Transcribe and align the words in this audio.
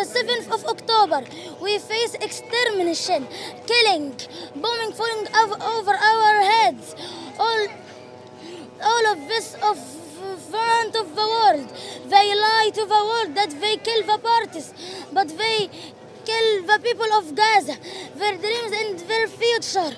the 0.00 0.06
7th 0.06 0.48
of 0.54 0.64
October, 0.64 1.20
we 1.60 1.78
face 1.78 2.14
extermination, 2.14 3.26
killing, 3.66 4.14
bombing 4.56 4.92
falling 4.92 5.26
ov- 5.34 5.60
over 5.76 5.94
our 5.94 6.42
heads. 6.52 6.94
All, 7.38 7.66
all 8.82 9.12
of 9.12 9.18
this 9.28 9.54
of 9.62 9.76
front 10.50 10.96
of 10.96 11.14
the 11.14 11.26
world. 11.36 11.68
They 12.08 12.26
lie 12.34 12.70
to 12.74 12.84
the 12.94 13.02
world 13.10 13.34
that 13.34 13.50
they 13.60 13.76
kill 13.76 14.02
the 14.12 14.18
parties, 14.18 14.72
but 15.12 15.28
they 15.28 15.68
kill 16.24 16.48
the 16.66 16.78
people 16.82 17.10
of 17.18 17.34
Gaza, 17.34 17.76
their 18.16 18.36
dreams 18.36 18.72
and 18.82 18.98
their 19.00 19.28
future. 19.28 19.92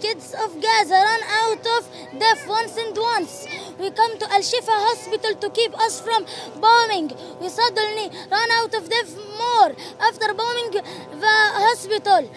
Kids 0.00 0.32
of 0.42 0.60
Gaza 0.62 0.94
run 0.94 1.22
out 1.42 1.66
of 1.76 1.82
death 2.18 2.46
once 2.48 2.76
and 2.78 2.96
once. 2.96 3.46
We 3.80 3.90
come 3.90 4.18
to 4.18 4.26
Al 4.30 4.40
Shifa 4.40 4.76
hospital 4.86 5.34
to 5.42 5.48
keep 5.50 5.72
us 5.78 6.00
from 6.00 6.26
bombing. 6.60 7.10
We 7.40 7.48
suddenly 7.48 8.10
run 8.30 8.50
out 8.58 8.74
of 8.74 8.90
death 8.90 9.16
more 9.16 9.72
after 10.08 10.34
bombing 10.34 10.70
the 10.72 11.36
hospital. 11.64 12.28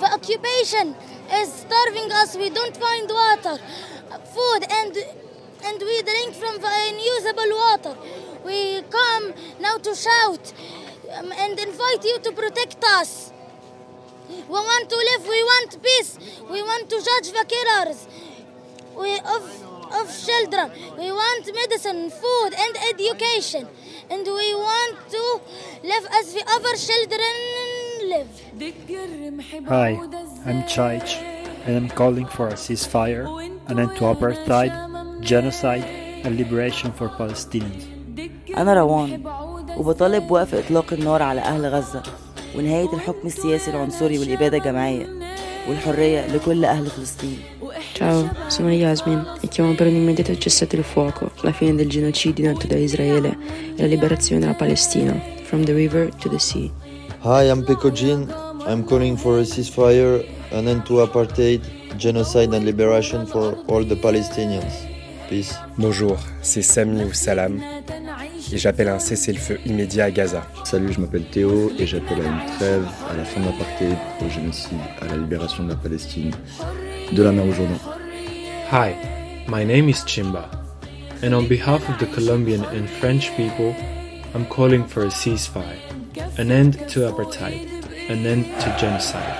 The 0.00 0.08
occupation 0.14 0.96
is 1.32 1.52
starving 1.52 2.10
us. 2.12 2.34
We 2.36 2.48
don't 2.48 2.76
find 2.76 3.10
water, 3.10 3.56
food, 4.32 4.62
and 4.70 4.96
and 5.64 5.78
we 5.80 6.02
drink 6.02 6.34
from 6.34 6.60
the 6.64 6.72
unusable 6.88 7.52
water. 7.64 7.94
We 8.44 8.82
come 8.98 9.34
now 9.60 9.76
to 9.76 9.94
shout 9.94 10.52
um, 11.14 11.30
and 11.32 11.58
invite 11.58 12.04
you 12.04 12.18
to 12.20 12.32
protect 12.32 12.82
us. 12.84 13.32
We 14.28 14.60
want 14.70 14.88
to 14.88 14.96
live, 14.96 15.28
we 15.28 15.42
want 15.52 15.82
peace, 15.82 16.18
we 16.50 16.62
want 16.62 16.88
to 16.88 16.96
judge 16.96 17.32
the 17.32 17.44
killers 17.54 18.08
we, 18.96 19.12
of, 19.18 19.75
of 20.00 20.06
children. 20.26 20.70
We 20.98 21.12
want 21.12 21.44
medicine, 21.62 22.10
food, 22.10 22.50
and 22.64 22.72
education. 22.92 23.66
And 24.10 24.24
we 24.24 24.48
want 24.54 24.96
to 25.10 25.24
live 25.82 26.06
as 26.18 26.32
the 26.34 26.44
other 26.54 26.74
children 26.88 27.34
live. 28.12 28.30
Hi, 29.68 29.90
I'm 30.46 30.62
Chaich, 30.74 31.10
and 31.66 31.76
I'm 31.76 31.88
calling 31.88 32.26
for 32.26 32.48
a 32.48 32.54
ceasefire, 32.54 33.24
an 33.68 33.78
end 33.78 33.96
to 33.96 34.04
apartheid, 34.04 34.72
genocide, 35.20 35.84
and 36.24 36.36
liberation 36.36 36.92
for 36.92 37.08
Palestinians. 37.08 37.84
أنا 38.56 38.74
روان 38.74 39.22
وبطالب 39.76 40.26
بوقف 40.28 40.54
إطلاق 40.54 40.92
النار 40.92 41.22
على 41.22 41.40
أهل 41.40 41.66
غزة 41.66 42.02
ونهاية 42.56 42.92
الحكم 42.92 43.26
السياسي 43.26 43.70
العنصري 43.70 44.18
والإبادة 44.18 44.56
الجماعية 44.58 45.06
والحرية 45.68 46.26
لكل 46.26 46.64
أهل 46.64 46.86
فلسطين 46.86 47.38
Ciao, 47.96 48.30
sono 48.48 48.70
Yasmin 48.70 49.24
e 49.40 49.48
chiamo 49.48 49.74
per 49.74 49.86
un 49.86 49.94
immediato 49.94 50.36
cessate 50.36 50.76
il 50.76 50.84
fuoco, 50.84 51.30
la 51.40 51.52
fine 51.52 51.74
del 51.74 51.88
genocidio 51.88 52.44
in 52.44 52.50
atto 52.50 52.66
da 52.66 52.76
Israele 52.76 53.38
e 53.74 53.80
la 53.80 53.86
liberazione 53.86 54.38
della 54.38 54.52
Palestina, 54.52 55.18
from 55.44 55.64
the 55.64 55.72
river 55.72 56.14
to 56.16 56.28
the 56.28 56.38
sea. 56.38 56.70
Hi, 57.24 57.48
I'm 57.48 57.64
Pekojin. 57.64 58.28
I'm 58.66 58.84
calling 58.84 59.16
for 59.16 59.38
a 59.38 59.44
ceasefire, 59.46 60.26
an 60.50 60.68
end 60.68 60.84
to 60.84 61.00
apartheid, 61.00 61.62
genocide 61.96 62.54
and 62.54 62.66
liberation 62.66 63.26
for 63.26 63.56
all 63.68 63.82
the 63.82 63.96
Palestinians. 63.96 64.74
Peace. 65.30 65.54
Bonjour, 65.78 66.18
c'est 66.42 66.60
Sami 66.60 67.02
ou 67.02 67.14
Salam 67.14 67.58
et 68.52 68.58
j'appelle 68.58 68.88
un 68.88 68.98
cessez-le-feu 68.98 69.58
immédiat 69.66 70.04
à 70.04 70.10
Gaza. 70.10 70.46
Salut, 70.64 70.92
je 70.92 71.00
m'appelle 71.00 71.24
Théo 71.24 71.72
et 71.78 71.86
j'appelle 71.86 72.20
à 72.20 72.28
une 72.28 72.56
trêve, 72.56 72.86
à 73.10 73.16
la 73.16 73.24
fin 73.24 73.40
de 73.40 73.46
l'apartheid, 73.46 73.96
au 74.24 74.28
génocide, 74.28 74.78
à 75.00 75.06
la 75.06 75.16
libération 75.16 75.64
de 75.64 75.70
la 75.70 75.76
Palestine, 75.76 76.30
de 77.12 77.22
la 77.22 77.32
mer 77.32 77.44
au 77.44 77.52
Jourdain. 77.52 77.78
Hi, 78.70 78.94
my 79.46 79.64
name 79.64 79.88
is 79.88 80.04
Chimba, 80.04 80.48
and 81.22 81.34
on 81.34 81.46
behalf 81.46 81.88
of 81.88 81.98
the 81.98 82.06
Colombian 82.06 82.64
and 82.64 82.88
French 82.88 83.34
people, 83.36 83.74
I'm 84.34 84.46
calling 84.46 84.84
for 84.86 85.02
a 85.04 85.10
ceasefire, 85.10 85.78
an 86.38 86.50
end 86.50 86.74
to 86.90 87.00
apartheid, 87.00 87.68
an 88.08 88.26
end 88.26 88.44
to 88.60 88.76
genocide, 88.78 89.36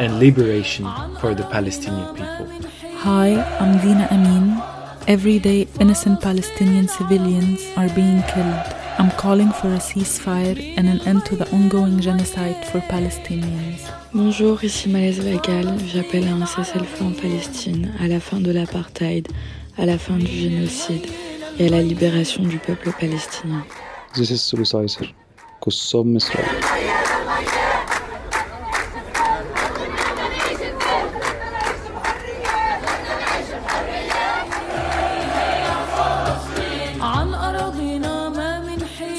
and 0.00 0.18
liberation 0.18 0.86
for 1.20 1.34
the 1.34 1.44
Palestinian 1.44 2.14
people. 2.14 2.48
Hi, 2.98 3.40
I'm 3.60 3.78
Dina 3.78 4.08
Amin. 4.10 4.60
Every 5.06 5.38
day, 5.38 5.68
innocent 5.78 6.20
Palestinian 6.20 6.88
civilians 6.88 7.62
are 7.76 7.88
being 7.90 8.22
killed. 8.24 8.85
I'm 8.98 9.10
calling 9.10 9.52
for 9.52 9.68
a 9.68 9.78
ceasefire 9.78 10.56
and 10.78 10.88
an 10.88 11.00
end 11.06 11.26
to 11.26 11.36
the 11.36 11.46
ongoing 11.52 12.00
genocide 12.00 12.64
for 12.64 12.80
Palestinians. 12.80 13.82
Bonjour, 14.14 14.64
ici 14.64 14.88
Malaise 14.88 15.20
Vagal. 15.20 15.66
J'appelle 15.86 16.26
à 16.28 16.32
un 16.32 16.46
cessez-le-feu 16.46 17.04
en 17.04 17.12
Palestine, 17.12 17.92
à 18.00 18.08
la 18.08 18.20
fin 18.20 18.40
de 18.40 18.50
l'apartheid, 18.50 19.28
à 19.76 19.84
la 19.84 19.98
fin 19.98 20.16
du 20.16 20.26
génocide 20.26 21.06
et 21.58 21.66
à 21.66 21.70
la 21.70 21.82
libération 21.82 22.42
du 22.42 22.58
peuple 22.58 22.90
palestinien. 22.98 23.64
This 24.14 24.30
is 24.30 24.38
Sulu 24.38 24.64
Saiser. 24.64 25.14
Kussom 25.60 26.12
Misra. 26.12 26.40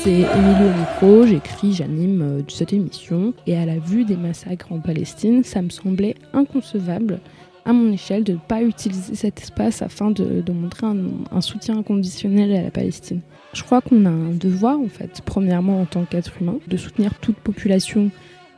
C'est 0.08 0.22
Emilio 0.22 0.70
Micro, 0.80 1.26
j'écris, 1.26 1.74
j'anime 1.74 2.22
euh, 2.22 2.42
cette 2.48 2.72
émission 2.72 3.34
et 3.46 3.58
à 3.58 3.66
la 3.66 3.78
vue 3.78 4.06
des 4.06 4.16
massacres 4.16 4.72
en 4.72 4.80
Palestine, 4.80 5.44
ça 5.44 5.62
me 5.62 5.70
semblait 5.70 6.16
inconcevable 6.32 7.20
à 7.66 7.74
mon 7.74 7.92
échelle 7.92 8.24
de 8.24 8.32
ne 8.32 8.38
pas 8.38 8.62
utiliser 8.62 9.16
cet 9.16 9.42
espace 9.42 9.82
afin 9.82 10.10
de, 10.10 10.50
montrer 10.50 10.88
un, 10.88 10.96
un, 11.30 11.42
soutien 11.42 11.80
inconditionnel 11.80 12.56
à 12.56 12.62
la 12.62 12.72
Palestine. 12.72 13.20
Je 13.52 13.64
crois 13.64 13.82
qu'on 13.82 14.06
a 14.06 14.10
un 14.10 14.32
devoir 14.32 14.80
en 14.80 14.88
fait, 14.88 15.22
premièrement 15.26 15.82
en 15.82 15.86
tant 15.86 16.06
qu'être 16.06 16.42
humain, 16.42 16.60
de 16.66 16.78
soutenir 16.78 17.14
toute 17.16 17.36
population 17.36 18.10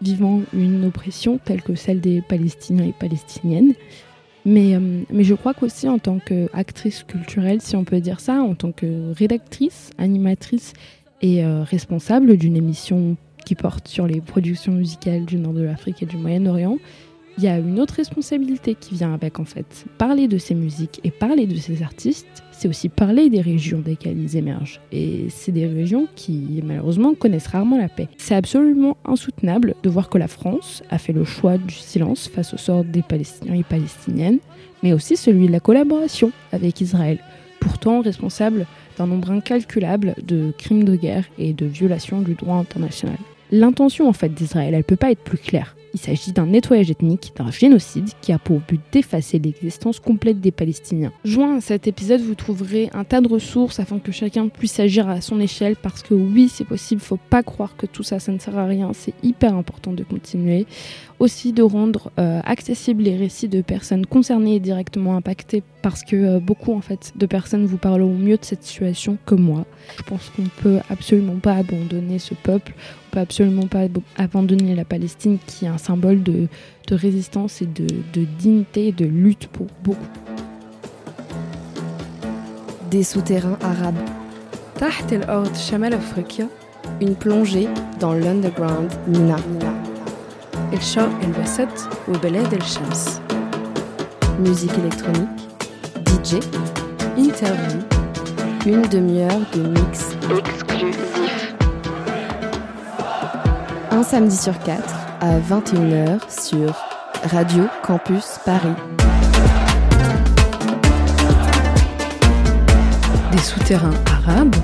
vivant 0.03 0.41
une 0.53 0.85
oppression 0.85 1.39
telle 1.43 1.63
que 1.63 1.73
celle 1.73 1.99
des 1.99 2.21
Palestiniens 2.21 2.85
et 2.85 2.93
Palestiniennes. 2.93 3.73
Mais, 4.45 4.75
euh, 4.75 5.01
mais 5.11 5.23
je 5.23 5.33
crois 5.33 5.53
qu'aussi 5.53 5.89
en 5.89 5.99
tant 5.99 6.19
qu'actrice 6.19 7.03
culturelle, 7.03 7.61
si 7.61 7.75
on 7.75 7.83
peut 7.83 7.99
dire 7.99 8.19
ça, 8.19 8.41
en 8.41 8.55
tant 8.55 8.71
que 8.71 9.13
rédactrice, 9.13 9.89
animatrice 9.97 10.73
et 11.21 11.43
euh, 11.43 11.63
responsable 11.63 12.37
d'une 12.37 12.55
émission 12.55 13.17
qui 13.45 13.55
porte 13.55 13.87
sur 13.87 14.07
les 14.07 14.21
productions 14.21 14.73
musicales 14.73 15.25
du 15.25 15.37
nord 15.37 15.53
de 15.53 15.61
l'Afrique 15.61 16.03
et 16.03 16.05
du 16.05 16.17
Moyen-Orient, 16.17 16.77
il 17.37 17.45
y 17.45 17.47
a 17.47 17.57
une 17.57 17.79
autre 17.79 17.93
responsabilité 17.93 18.75
qui 18.75 18.95
vient 18.95 19.13
avec 19.13 19.39
en 19.39 19.45
fait. 19.45 19.85
Parler 19.97 20.27
de 20.27 20.37
ces 20.37 20.55
musiques 20.55 20.99
et 21.05 21.11
parler 21.11 21.47
de 21.47 21.55
ces 21.55 21.83
artistes, 21.83 22.43
c'est 22.51 22.67
aussi 22.67 22.89
parler 22.89 23.29
des 23.29 23.39
régions 23.39 23.79
desquelles 23.79 24.19
ils 24.19 24.35
émergent. 24.35 24.81
Et 24.91 25.27
c'est 25.29 25.53
des 25.53 25.65
régions 25.65 26.07
qui 26.15 26.61
malheureusement 26.65 27.13
connaissent 27.13 27.47
rarement 27.47 27.77
la 27.77 27.87
paix. 27.87 28.09
C'est 28.17 28.35
absolument 28.35 28.97
insoutenable 29.05 29.75
de 29.81 29.89
voir 29.89 30.09
que 30.09 30.17
la 30.17 30.27
France 30.27 30.83
a 30.89 30.97
fait 30.97 31.13
le 31.13 31.23
choix 31.23 31.57
du 31.57 31.73
silence 31.73 32.27
face 32.27 32.53
au 32.53 32.57
sort 32.57 32.83
des 32.83 33.03
Palestiniens 33.03 33.55
et 33.55 33.63
Palestiniennes, 33.63 34.39
mais 34.83 34.91
aussi 34.91 35.15
celui 35.15 35.47
de 35.47 35.53
la 35.53 35.61
collaboration 35.61 36.33
avec 36.51 36.81
Israël, 36.81 37.19
pourtant 37.61 38.01
responsable 38.01 38.65
d'un 38.99 39.07
nombre 39.07 39.31
incalculable 39.31 40.13
de 40.21 40.53
crimes 40.57 40.83
de 40.83 40.95
guerre 40.95 41.25
et 41.39 41.53
de 41.53 41.65
violations 41.65 42.21
du 42.21 42.35
droit 42.35 42.57
international. 42.57 43.17
L'intention 43.51 44.07
en 44.07 44.13
fait 44.13 44.33
d'Israël, 44.33 44.73
elle 44.75 44.83
peut 44.83 44.95
pas 44.95 45.11
être 45.11 45.23
plus 45.23 45.37
claire. 45.37 45.75
Il 45.95 45.99
s'agit 45.99 46.31
d'un 46.31 46.45
nettoyage 46.45 46.91
ethnique, 46.91 47.31
d'un 47.35 47.49
génocide 47.49 48.09
qui 48.21 48.31
a 48.31 48.37
pour 48.37 48.59
but 48.59 48.79
d'effacer 48.91 49.39
l'existence 49.39 49.99
complète 49.99 50.39
des 50.39 50.51
Palestiniens. 50.51 51.11
Joint 51.23 51.57
à 51.57 51.61
cet 51.61 51.87
épisode, 51.87 52.21
vous 52.21 52.35
trouverez 52.35 52.89
un 52.93 53.03
tas 53.03 53.21
de 53.21 53.27
ressources 53.27 53.79
afin 53.79 53.97
que 53.97 54.11
chacun 54.11 54.49
puisse 54.49 54.79
agir 54.79 55.09
à 55.09 55.21
son 55.21 55.39
échelle 55.39 55.75
parce 55.75 56.03
que 56.03 56.13
oui, 56.13 56.47
c'est 56.47 56.65
possible, 56.65 57.01
faut 57.01 57.17
pas 57.29 57.41
croire 57.41 57.75
que 57.75 57.87
tout 57.87 58.03
ça, 58.03 58.19
ça 58.19 58.31
ne 58.31 58.37
sert 58.37 58.57
à 58.57 58.65
rien, 58.65 58.91
c'est 58.93 59.15
hyper 59.23 59.55
important 59.55 59.93
de 59.93 60.03
continuer 60.03 60.67
aussi 61.19 61.51
de 61.51 61.61
rendre 61.61 62.11
euh, 62.17 62.39
accessibles 62.45 63.03
les 63.03 63.17
récits 63.17 63.49
de 63.49 63.61
personnes 63.61 64.05
concernées 64.05 64.55
et 64.55 64.59
directement 64.59 65.15
impactées 65.15 65.63
parce 65.81 66.03
que 66.03 66.15
euh, 66.15 66.39
beaucoup 66.39 66.73
en 66.73 66.81
fait 66.81 67.13
de 67.15 67.25
personnes 67.25 67.65
vous 67.65 67.77
parleront 67.77 68.15
mieux 68.17 68.37
de 68.37 68.45
cette 68.45 68.63
situation 68.63 69.17
que 69.25 69.35
moi. 69.35 69.65
Je 69.97 70.03
pense 70.03 70.29
qu'on 70.29 70.43
ne 70.43 70.47
peut 70.47 70.79
absolument 70.89 71.35
pas 71.35 71.53
abandonner 71.53 72.19
ce 72.19 72.33
peuple, 72.33 72.73
on 72.73 73.07
ne 73.07 73.11
peut 73.11 73.19
absolument 73.19 73.67
pas 73.67 73.85
abandonner 74.17 74.75
la 74.75 74.85
Palestine 74.85 75.37
qui 75.45 75.65
est 75.65 75.69
un 75.69 75.77
symbole 75.77 76.23
de, 76.23 76.47
résistance 76.91 77.61
et 77.61 77.67
de, 77.67 78.25
dignité 78.39 78.87
et 78.87 78.91
de 78.91 79.05
lutte 79.05 79.47
pour 79.47 79.67
beaucoup. 79.83 79.99
Des 82.89 83.03
souterrains 83.03 83.59
arabes. 83.61 83.99
al-shamal 84.81 85.93
Afrika, 85.93 86.45
une 86.99 87.13
plongée 87.13 87.67
dans 87.99 88.13
l'underground 88.13 88.89
Mina. 89.07 89.35
الشرق 90.72 91.20
الوسط 91.22 91.88
وبلاد 92.08 92.54
الشمس 92.54 93.20
Musique 94.40 94.76
électronique, 94.78 95.48
DJ, 96.06 96.40
interview, 97.16 97.80
une 98.66 98.82
demi-heure 98.82 99.40
de 99.54 99.60
mix 99.60 100.16
exclusif. 100.36 101.54
Un 103.92 104.02
samedi 104.02 104.36
sur 104.36 104.58
quatre 104.58 104.94
à 105.20 105.38
21h 105.38 106.18
sur 106.28 106.74
Radio 107.30 107.64
Campus 107.84 108.40
Paris. 108.44 108.74
Des 113.30 113.38
souterrains 113.38 113.94
arabes, 114.06 114.56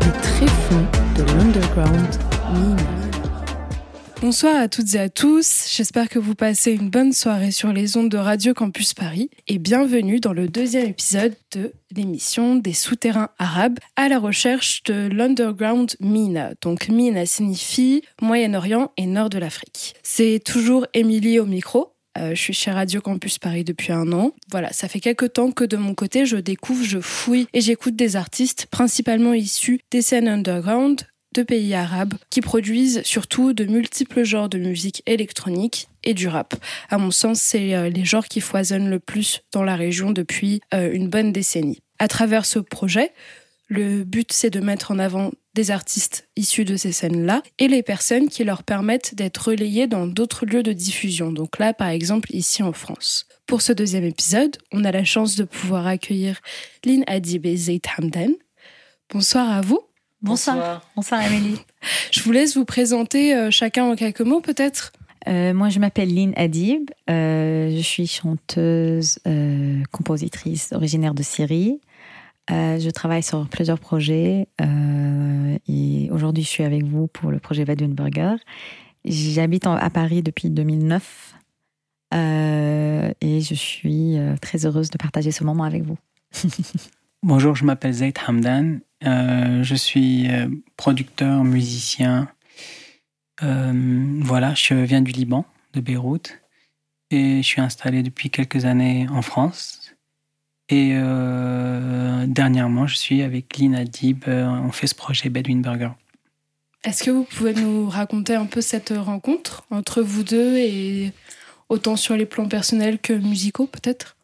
des 0.00 0.12
tréfonds 0.20 0.86
de 1.16 1.22
l'underground 1.32 2.08
Mina. 2.54 3.03
Bonsoir 4.21 4.55
à 4.55 4.69
toutes 4.69 4.95
et 4.95 4.99
à 4.99 5.09
tous, 5.09 5.67
j'espère 5.69 6.07
que 6.07 6.19
vous 6.19 6.35
passez 6.35 6.71
une 6.71 6.89
bonne 6.89 7.11
soirée 7.11 7.51
sur 7.51 7.73
les 7.73 7.97
ondes 7.97 8.09
de 8.09 8.17
Radio 8.17 8.53
Campus 8.53 8.93
Paris 8.93 9.29
et 9.47 9.59
bienvenue 9.59 10.19
dans 10.19 10.31
le 10.31 10.47
deuxième 10.47 10.87
épisode 10.87 11.35
de 11.51 11.73
l'émission 11.93 12.55
des 12.55 12.73
souterrains 12.73 13.29
arabes 13.37 13.77
à 13.97 14.07
la 14.07 14.17
recherche 14.17 14.83
de 14.83 15.09
l'underground 15.11 15.95
MENA. 15.99 16.53
Donc 16.61 16.87
MENA 16.87 17.25
signifie 17.25 18.03
Moyen-Orient 18.21 18.91
et 18.95 19.05
Nord 19.05 19.29
de 19.29 19.37
l'Afrique. 19.37 19.95
C'est 20.01 20.41
toujours 20.43 20.87
Émilie 20.93 21.39
au 21.39 21.45
micro. 21.45 21.91
Euh, 22.17 22.33
je 22.33 22.41
suis 22.41 22.53
chez 22.53 22.71
Radio 22.71 23.01
Campus 23.01 23.37
Paris 23.39 23.65
depuis 23.65 23.91
un 23.91 24.11
an. 24.13 24.31
Voilà, 24.49 24.71
ça 24.71 24.87
fait 24.87 25.01
quelques 25.01 25.33
temps 25.33 25.51
que 25.51 25.65
de 25.65 25.75
mon 25.75 25.93
côté, 25.93 26.25
je 26.25 26.37
découvre, 26.37 26.85
je 26.85 26.99
fouille 26.99 27.47
et 27.53 27.59
j'écoute 27.59 27.95
des 27.97 28.15
artistes 28.15 28.67
principalement 28.67 29.33
issus 29.33 29.81
des 29.91 30.01
scènes 30.01 30.29
underground, 30.29 31.01
de 31.35 31.43
pays 31.43 31.75
arabes 31.75 32.15
qui 32.29 32.41
produisent 32.41 33.01
surtout 33.03 33.53
de 33.53 33.65
multiples 33.65 34.23
genres 34.23 34.49
de 34.49 34.57
musique 34.57 35.03
électronique 35.05 35.87
et 36.03 36.13
du 36.13 36.27
rap. 36.27 36.55
À 36.89 36.97
mon 36.97 37.11
sens, 37.11 37.39
c'est 37.39 37.75
euh, 37.75 37.89
les 37.89 38.05
genres 38.05 38.27
qui 38.27 38.41
foisonnent 38.41 38.89
le 38.89 38.99
plus 38.99 39.41
dans 39.51 39.63
la 39.63 39.75
région 39.75 40.11
depuis 40.11 40.61
euh, 40.73 40.91
une 40.91 41.09
bonne 41.09 41.31
décennie. 41.31 41.81
À 41.99 42.07
travers 42.07 42.45
ce 42.45 42.59
projet, 42.59 43.11
le 43.67 44.03
but 44.03 44.31
c'est 44.31 44.49
de 44.49 44.59
mettre 44.59 44.91
en 44.91 44.99
avant 44.99 45.31
des 45.53 45.71
artistes 45.71 46.27
issus 46.35 46.65
de 46.65 46.75
ces 46.75 46.91
scènes-là 46.91 47.41
et 47.59 47.67
les 47.67 47.81
personnes 47.81 48.27
qui 48.27 48.43
leur 48.43 48.63
permettent 48.63 49.15
d'être 49.15 49.49
relayées 49.49 49.87
dans 49.87 50.05
d'autres 50.05 50.45
lieux 50.45 50.63
de 50.63 50.73
diffusion. 50.73 51.31
Donc 51.31 51.59
là, 51.59 51.73
par 51.73 51.89
exemple, 51.89 52.33
ici 52.35 52.61
en 52.61 52.73
France. 52.73 53.25
Pour 53.47 53.61
ce 53.61 53.71
deuxième 53.73 54.03
épisode, 54.03 54.57
on 54.71 54.83
a 54.83 54.91
la 54.91 55.03
chance 55.03 55.35
de 55.35 55.45
pouvoir 55.45 55.87
accueillir 55.87 56.41
Lynn 56.83 57.03
Adib 57.07 57.45
et 57.45 57.81
Hamdan. 57.97 58.33
Bonsoir 59.09 59.49
à 59.49 59.61
vous. 59.61 59.79
Bonsoir. 60.21 60.81
Bonsoir, 60.95 61.21
Amélie. 61.21 61.59
Je 62.11 62.23
vous 62.23 62.31
laisse 62.31 62.57
vous 62.57 62.65
présenter 62.65 63.35
euh, 63.35 63.51
chacun 63.51 63.85
en 63.85 63.95
quelques 63.95 64.21
mots 64.21 64.41
peut-être. 64.41 64.91
Euh, 65.27 65.53
moi, 65.53 65.69
je 65.69 65.79
m'appelle 65.79 66.13
Lynn 66.13 66.33
Adib. 66.35 66.91
Euh, 67.09 67.75
je 67.75 67.81
suis 67.81 68.05
chanteuse, 68.05 69.17
compositrice 69.91 70.71
originaire 70.71 71.15
de 71.15 71.23
Syrie. 71.23 71.81
je 72.49 72.89
travaille 72.91 73.23
sur 73.23 73.47
plusieurs 73.49 73.79
projets 73.79 74.47
et 75.67 76.09
aujourd'hui, 76.11 76.43
je 76.43 76.47
suis 76.47 76.63
avec 76.63 76.83
vous 76.83 77.07
pour 77.07 77.31
le 77.31 77.39
projet 77.39 77.65
Burger. 77.65 78.35
J'habite 79.03 79.65
à 79.65 79.89
Paris 79.89 80.21
depuis 80.21 80.51
2009 80.51 81.33
et 82.13 83.41
je 83.41 83.55
suis 83.55 84.17
très 84.43 84.67
heureuse 84.67 84.91
de 84.91 84.97
partager 84.99 85.31
ce 85.31 85.43
moment 85.43 85.63
avec 85.63 85.81
vous. 85.81 85.97
Bonjour, 87.23 87.55
je 87.55 87.65
m'appelle 87.65 87.93
Zaid 87.93 88.15
Hamdan 88.27 88.77
euh, 89.05 89.63
je 89.63 89.75
suis 89.75 90.29
euh, 90.29 90.47
producteur, 90.77 91.43
musicien. 91.43 92.27
Euh, 93.43 94.19
voilà, 94.21 94.53
je 94.55 94.73
viens 94.73 95.01
du 95.01 95.11
Liban, 95.11 95.45
de 95.73 95.81
Beyrouth, 95.81 96.39
et 97.11 97.37
je 97.37 97.47
suis 97.47 97.61
installé 97.61 98.03
depuis 98.03 98.29
quelques 98.29 98.65
années 98.65 99.07
en 99.09 99.21
France. 99.21 99.93
Et 100.69 100.95
dernièrement, 102.27 102.87
je 102.87 102.95
suis 102.95 103.21
avec 103.21 103.55
Lina 103.57 103.85
Dib. 103.85 104.23
on 104.27 104.71
fait 104.71 104.87
ce 104.87 104.95
projet 104.95 105.29
Bedouin 105.29 105.57
Burger. 105.57 105.91
Est-ce 106.83 107.03
que 107.03 107.11
vous 107.11 107.23
pouvez 107.23 107.53
nous 107.53 107.87
raconter 107.87 108.33
un 108.33 108.47
peu 108.47 108.61
cette 108.61 108.89
rencontre 108.89 109.63
entre 109.69 110.01
vous 110.01 110.23
deux 110.23 110.57
et 110.57 111.11
autant 111.69 111.95
sur 111.95 112.15
les 112.15 112.25
plans 112.25 112.47
personnels 112.47 112.97
que 112.97 113.13
musicaux 113.13 113.67
peut-être? 113.67 114.15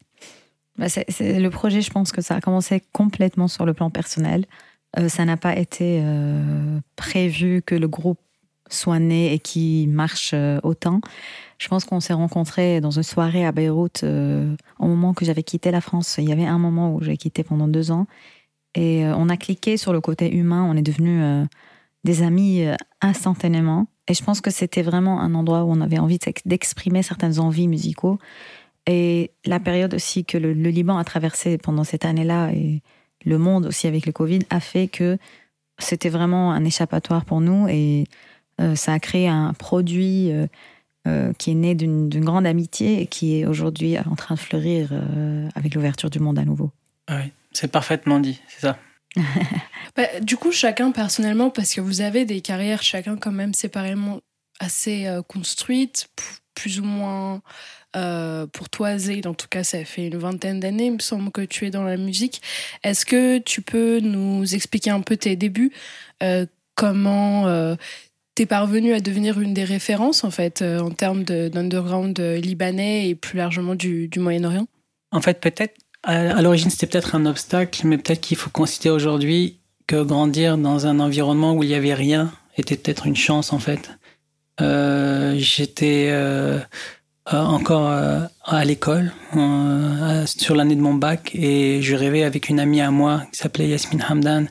Bah 0.77 0.89
c'est, 0.89 1.39
le 1.39 1.49
projet, 1.51 1.81
je 1.81 1.91
pense 1.91 2.11
que 2.11 2.21
ça 2.21 2.35
a 2.35 2.41
commencé 2.41 2.81
complètement 2.91 3.47
sur 3.47 3.67
le 3.67 3.73
plan 3.75 3.91
personnel. 3.91 4.45
Euh, 4.99 5.09
ça 5.09 5.25
n'a 5.25 5.37
pas 5.37 5.55
été 5.55 6.01
euh, 6.03 6.79
prévu 6.95 7.61
que 7.61 7.75
le 7.75 7.87
groupe 7.87 8.19
soit 8.69 8.99
né 8.99 9.33
et 9.33 9.39
qui 9.39 9.87
marche 9.87 10.31
euh, 10.33 10.59
autant. 10.63 11.01
Je 11.57 11.67
pense 11.67 11.85
qu'on 11.85 11.99
s'est 11.99 12.13
rencontrés 12.13 12.81
dans 12.81 12.91
une 12.91 13.03
soirée 13.03 13.45
à 13.45 13.51
Beyrouth 13.51 14.03
au 14.03 14.87
moment 14.87 15.13
que 15.13 15.25
j'avais 15.25 15.43
quitté 15.43 15.71
la 15.71 15.81
France. 15.81 16.15
Il 16.17 16.27
y 16.27 16.31
avait 16.31 16.45
un 16.45 16.57
moment 16.57 16.95
où 16.95 17.01
j'ai 17.01 17.17
quitté 17.17 17.43
pendant 17.43 17.67
deux 17.67 17.91
ans. 17.91 18.07
Et 18.73 19.03
on 19.05 19.29
a 19.29 19.37
cliqué 19.37 19.77
sur 19.77 19.93
le 19.93 20.01
côté 20.01 20.33
humain. 20.33 20.63
On 20.67 20.75
est 20.75 20.81
devenus 20.81 21.47
des 22.03 22.23
amis 22.23 22.65
instantanément. 23.01 23.85
Et 24.07 24.15
je 24.15 24.23
pense 24.23 24.41
que 24.41 24.49
c'était 24.49 24.81
vraiment 24.81 25.21
un 25.21 25.35
endroit 25.35 25.65
où 25.65 25.71
on 25.71 25.81
avait 25.81 25.99
envie 25.99 26.17
d'exprimer 26.45 27.03
certaines 27.03 27.37
envies 27.37 27.67
musicaux. 27.67 28.17
Et 28.87 29.29
la 29.45 29.59
période 29.59 29.93
aussi 29.93 30.25
que 30.25 30.39
le, 30.39 30.53
le 30.53 30.69
Liban 30.71 30.97
a 30.97 31.03
traversée 31.03 31.59
pendant 31.59 31.83
cette 31.83 32.05
année-là 32.05 32.51
et 32.53 32.81
le 33.25 33.37
monde 33.37 33.65
aussi 33.65 33.87
avec 33.87 34.05
le 34.05 34.11
Covid 34.11 34.39
a 34.49 34.59
fait 34.59 34.87
que 34.87 35.17
c'était 35.79 36.09
vraiment 36.09 36.51
un 36.51 36.63
échappatoire 36.63 37.25
pour 37.25 37.41
nous 37.41 37.67
et 37.67 38.05
euh, 38.59 38.75
ça 38.75 38.93
a 38.93 38.99
créé 38.99 39.27
un 39.27 39.53
produit 39.53 40.31
euh, 40.31 40.47
euh, 41.07 41.33
qui 41.33 41.51
est 41.51 41.55
né 41.55 41.75
d'une 41.75 42.09
grande 42.23 42.45
amitié 42.45 43.01
et 43.01 43.07
qui 43.07 43.39
est 43.39 43.45
aujourd'hui 43.45 43.97
en 43.99 44.15
train 44.15 44.35
de 44.35 44.39
fleurir 44.39 44.91
avec 45.55 45.73
l'ouverture 45.73 46.09
du 46.09 46.19
monde 46.19 46.37
à 46.37 46.45
nouveau. 46.45 46.71
Ah 47.07 47.21
oui, 47.23 47.31
c'est 47.51 47.71
parfaitement 47.71 48.19
dit, 48.19 48.41
c'est 48.47 48.61
ça. 48.61 48.77
Bah, 49.97 50.21
du 50.21 50.37
coup, 50.37 50.53
chacun 50.53 50.91
personnellement, 50.91 51.49
parce 51.49 51.73
que 51.73 51.81
vous 51.81 51.99
avez 51.99 52.23
des 52.23 52.39
carrières 52.39 52.81
chacun 52.81 53.17
quand 53.17 53.33
même 53.33 53.53
séparément 53.53 54.21
assez 54.61 55.05
construites, 55.27 56.07
plus 56.55 56.79
ou 56.79 56.85
moins 56.85 57.41
euh, 57.95 58.47
pour 58.47 58.69
toi, 58.69 58.97
Zaid, 58.97 59.27
en 59.27 59.33
tout 59.33 59.47
cas, 59.49 59.63
ça 59.63 59.83
fait 59.83 60.07
une 60.07 60.17
vingtaine 60.17 60.59
d'années, 60.59 60.87
il 60.87 60.93
me 60.93 60.99
semble 60.99 61.31
que 61.31 61.41
tu 61.41 61.65
es 61.65 61.69
dans 61.69 61.83
la 61.83 61.97
musique. 61.97 62.41
Est-ce 62.83 63.05
que 63.05 63.39
tu 63.39 63.61
peux 63.61 63.99
nous 63.99 64.55
expliquer 64.55 64.91
un 64.91 65.01
peu 65.01 65.17
tes 65.17 65.35
débuts 65.35 65.71
euh, 66.23 66.45
Comment 66.75 67.47
euh, 67.47 67.75
t'es 68.35 68.45
parvenu 68.45 68.93
à 68.93 69.01
devenir 69.01 69.39
une 69.39 69.53
des 69.53 69.65
références, 69.65 70.23
en 70.23 70.31
fait, 70.31 70.61
en 70.61 70.89
termes 70.89 71.23
d'underground 71.23 72.17
libanais 72.19 73.09
et 73.09 73.15
plus 73.15 73.37
largement 73.37 73.75
du, 73.75 74.09
Moyen-Orient? 74.15 74.67
En 75.11 75.21
fait, 75.21 75.39
peut-être, 75.41 75.75
à, 76.03 76.41
l'origine, 76.41 76.69
c'était 76.69 76.87
peut-être 76.87 77.15
un 77.15 77.25
obstacle, 77.25 77.85
mais 77.85 77.97
peut-être 77.97 78.21
qu'il 78.21 78.37
faut 78.37 78.49
considérer 78.49 78.95
aujourd'hui 78.95 79.57
que 79.85 80.01
grandir 80.01 80.57
dans 80.57 80.87
un 80.87 80.99
environnement 80.99 81.53
où 81.53 81.63
il 81.63 81.67
n'y 81.67 81.75
avait 81.75 81.93
rien 81.93 82.31
était 82.57 82.77
peut-être 82.77 83.05
une 83.05 83.17
chance, 83.17 83.51
en 83.51 83.59
fait. 83.59 83.91
J'étais 85.37 86.09
euh, 86.11 86.59
encore 87.29 87.89
euh, 87.89 88.21
à 88.43 88.65
l'école, 88.65 89.13
euh, 89.35 90.25
sur 90.25 90.55
l'année 90.55 90.75
de 90.75 90.81
mon 90.81 90.93
bac, 90.93 91.31
et 91.33 91.81
je 91.81 91.95
rêvais 91.95 92.23
avec 92.23 92.49
une 92.49 92.59
amie 92.59 92.81
à 92.81 92.91
moi 92.91 93.23
qui 93.31 93.39
s'appelait 93.39 93.67
Yasmine 93.67 94.03
Hamdan 94.09 94.45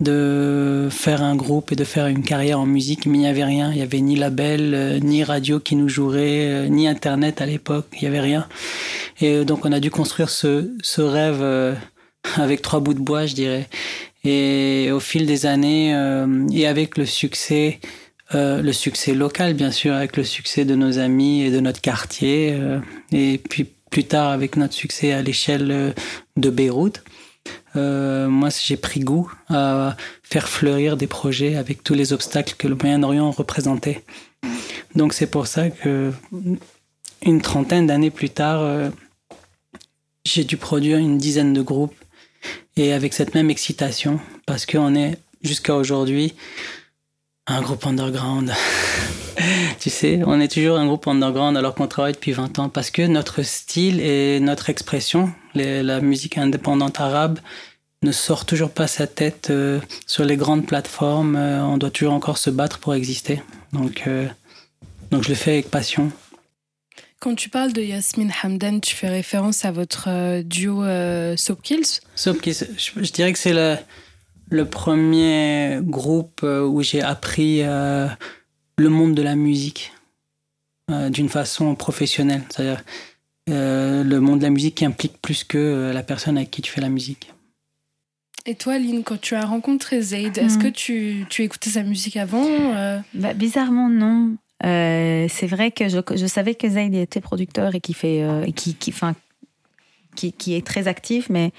de 0.00 0.88
faire 0.90 1.22
un 1.22 1.36
groupe 1.36 1.70
et 1.70 1.76
de 1.76 1.84
faire 1.84 2.08
une 2.08 2.24
carrière 2.24 2.58
en 2.58 2.66
musique, 2.66 3.06
mais 3.06 3.18
il 3.18 3.20
n'y 3.20 3.28
avait 3.28 3.44
rien. 3.44 3.70
Il 3.70 3.76
n'y 3.76 3.82
avait 3.82 4.00
ni 4.00 4.16
label, 4.16 4.98
ni 5.00 5.22
radio 5.22 5.60
qui 5.60 5.76
nous 5.76 5.88
jouerait, 5.88 6.68
ni 6.68 6.88
Internet 6.88 7.40
à 7.40 7.46
l'époque. 7.46 7.86
Il 7.92 8.00
n'y 8.00 8.08
avait 8.08 8.20
rien. 8.20 8.48
Et 9.20 9.44
donc 9.44 9.64
on 9.64 9.70
a 9.70 9.78
dû 9.78 9.92
construire 9.92 10.28
ce, 10.28 10.72
ce 10.82 11.02
rêve 11.02 11.76
avec 12.36 12.62
trois 12.62 12.80
bouts 12.80 12.94
de 12.94 13.00
bois, 13.00 13.26
je 13.26 13.34
dirais. 13.34 13.68
Et 14.24 14.90
au 14.92 14.98
fil 14.98 15.24
des 15.24 15.46
années, 15.46 15.90
et 16.52 16.66
avec 16.66 16.98
le 16.98 17.06
succès 17.06 17.78
euh, 18.34 18.62
le 18.62 18.72
succès 18.72 19.14
local, 19.14 19.54
bien 19.54 19.70
sûr, 19.70 19.94
avec 19.94 20.16
le 20.16 20.24
succès 20.24 20.64
de 20.64 20.74
nos 20.74 20.98
amis 20.98 21.42
et 21.42 21.50
de 21.50 21.60
notre 21.60 21.80
quartier, 21.80 22.54
euh, 22.54 22.78
et 23.10 23.38
puis 23.38 23.66
plus 23.90 24.04
tard 24.04 24.30
avec 24.30 24.56
notre 24.56 24.72
succès 24.72 25.12
à 25.12 25.20
l'échelle 25.20 25.70
euh, 25.70 25.92
de 26.36 26.48
Beyrouth. 26.48 27.02
moi, 27.74 28.48
j'ai 28.64 28.76
pris 28.76 29.00
goût 29.00 29.30
à 29.48 29.96
faire 30.22 30.48
fleurir 30.48 30.96
des 30.96 31.06
projets 31.06 31.56
avec 31.56 31.82
tous 31.82 31.94
les 31.94 32.12
obstacles 32.12 32.54
que 32.56 32.68
le 32.68 32.74
Moyen-Orient 32.74 33.30
représentait. 33.30 34.02
Donc 34.94 35.12
c'est 35.12 35.26
pour 35.26 35.46
ça 35.46 35.70
que 35.70 36.12
une 37.22 37.40
trentaine 37.40 37.86
d'années 37.86 38.10
plus 38.10 38.30
tard, 38.30 38.90
j'ai 40.24 40.44
dû 40.44 40.56
produire 40.56 40.98
une 40.98 41.18
dizaine 41.18 41.52
de 41.52 41.62
groupes 41.62 41.94
et 42.76 42.92
avec 42.92 43.14
cette 43.14 43.34
même 43.34 43.50
excitation, 43.50 44.20
parce 44.46 44.66
qu'on 44.66 44.94
est 44.94 45.18
jusqu'à 45.42 45.74
aujourd'hui 45.74 46.34
un 47.52 47.60
groupe 47.60 47.86
underground. 47.86 48.52
tu 49.80 49.90
sais, 49.90 50.20
on 50.26 50.40
est 50.40 50.52
toujours 50.52 50.78
un 50.78 50.86
groupe 50.86 51.06
underground 51.06 51.56
alors 51.56 51.74
qu'on 51.74 51.86
travaille 51.86 52.14
depuis 52.14 52.32
20 52.32 52.58
ans 52.58 52.68
parce 52.68 52.90
que 52.90 53.02
notre 53.02 53.42
style 53.42 54.00
et 54.00 54.40
notre 54.40 54.70
expression, 54.70 55.32
la 55.54 56.00
musique 56.00 56.38
indépendante 56.38 57.00
arabe, 57.00 57.38
ne 58.02 58.10
sort 58.10 58.46
toujours 58.46 58.70
pas 58.70 58.88
sa 58.88 59.06
tête 59.06 59.50
euh, 59.50 59.78
sur 60.06 60.24
les 60.24 60.36
grandes 60.36 60.66
plateformes. 60.66 61.36
Euh, 61.36 61.62
on 61.62 61.78
doit 61.78 61.90
toujours 61.90 62.14
encore 62.14 62.36
se 62.38 62.50
battre 62.50 62.80
pour 62.80 62.94
exister. 62.94 63.40
Donc, 63.72 64.04
euh, 64.06 64.26
donc 65.12 65.22
je 65.22 65.28
le 65.28 65.34
fais 65.36 65.52
avec 65.52 65.70
passion. 65.70 66.10
Quand 67.20 67.36
tu 67.36 67.48
parles 67.48 67.72
de 67.72 67.80
Yasmine 67.80 68.32
Hamdan, 68.42 68.80
tu 68.80 68.96
fais 68.96 69.08
référence 69.08 69.64
à 69.64 69.70
votre 69.70 70.42
duo 70.42 70.82
Soapkills 71.36 72.00
Soapkills, 72.16 72.66
je, 72.76 73.04
je 73.04 73.12
dirais 73.12 73.32
que 73.32 73.38
c'est 73.38 73.52
la 73.52 73.78
le 74.52 74.66
premier 74.66 75.78
groupe 75.80 76.42
euh, 76.44 76.64
où 76.64 76.82
j'ai 76.82 77.00
appris 77.00 77.62
euh, 77.62 78.06
le 78.76 78.88
monde 78.90 79.14
de 79.14 79.22
la 79.22 79.34
musique 79.34 79.92
euh, 80.90 81.08
d'une 81.08 81.30
façon 81.30 81.74
professionnelle. 81.74 82.42
C'est-à-dire 82.50 82.84
le 83.48 84.18
monde 84.18 84.38
de 84.38 84.44
la 84.44 84.50
musique 84.50 84.76
qui 84.76 84.84
implique 84.84 85.20
plus 85.20 85.42
que 85.42 85.90
la 85.92 86.02
personne 86.02 86.36
avec 86.36 86.50
qui 86.50 86.62
tu 86.62 86.70
fais 86.70 86.80
la 86.80 86.88
musique. 86.88 87.32
Et 88.46 88.54
toi, 88.54 88.78
Lynn, 88.78 89.02
quand 89.02 89.20
tu 89.20 89.34
as 89.34 89.44
rencontré 89.44 90.00
Zaid, 90.00 90.38
est-ce 90.38 90.58
hmm. 90.58 90.62
que 90.62 90.68
tu, 90.68 91.26
tu 91.28 91.42
écoutais 91.42 91.70
sa 91.70 91.82
musique 91.82 92.16
avant 92.16 92.44
bah, 93.14 93.34
Bizarrement, 93.34 93.88
non. 93.88 94.36
c'est 94.62 95.46
vrai 95.46 95.72
que 95.72 95.88
je, 95.88 95.98
je, 96.14 96.26
savais 96.26 96.54
que 96.54 96.68
Zayd 96.68 96.94
était 96.94 97.20
producteur 97.20 97.74
et 97.74 97.80
qui 97.80 97.94
fait, 97.94 98.24
qui, 98.54 98.74
qui, 98.74 98.90
enfin, 98.90 99.14
qui, 100.14 100.32
qui, 100.32 100.54
est 100.54 100.66
très 100.66 100.86
actif, 100.86 101.28
mais 101.28 101.52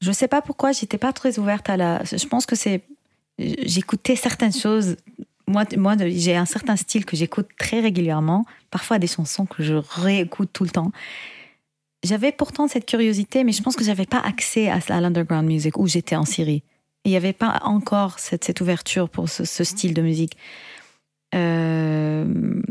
je 0.00 0.12
sais 0.12 0.28
pas 0.28 0.42
pourquoi 0.42 0.72
j'étais 0.72 0.98
pas 0.98 1.12
très 1.12 1.38
ouverte 1.38 1.68
à 1.68 1.76
la. 1.76 2.02
Je 2.04 2.26
pense 2.26 2.46
que 2.46 2.56
c'est, 2.56 2.82
j'écoutais 3.38 4.16
certaines 4.16 4.52
choses. 4.52 4.96
Moi, 5.46 5.64
moi, 5.76 5.94
j'ai 5.98 6.36
un 6.36 6.44
certain 6.44 6.76
style 6.76 7.04
que 7.04 7.16
j'écoute 7.16 7.48
très 7.58 7.80
régulièrement. 7.80 8.46
Parfois 8.70 8.98
des 8.98 9.06
chansons 9.06 9.46
que 9.46 9.62
je 9.62 9.74
réécoute 9.74 10.50
tout 10.52 10.64
le 10.64 10.70
temps. 10.70 10.92
J'avais 12.02 12.32
pourtant 12.32 12.66
cette 12.66 12.86
curiosité, 12.86 13.44
mais 13.44 13.52
je 13.52 13.62
pense 13.62 13.76
que 13.76 13.84
j'avais 13.84 14.06
pas 14.06 14.20
accès 14.20 14.70
à, 14.70 15.00
l'underground 15.00 15.46
music 15.46 15.76
où 15.76 15.86
j'étais 15.86 16.16
en 16.16 16.24
Syrie. 16.24 16.62
Il 17.04 17.10
n'y 17.10 17.16
avait 17.16 17.34
pas 17.34 17.60
encore 17.62 18.18
cette, 18.18 18.44
cette 18.44 18.60
ouverture 18.60 19.08
pour 19.10 19.28
ce, 19.28 19.64
style 19.64 19.92
de 19.92 20.00
musique. 20.00 20.36
Euh, 21.34 22.62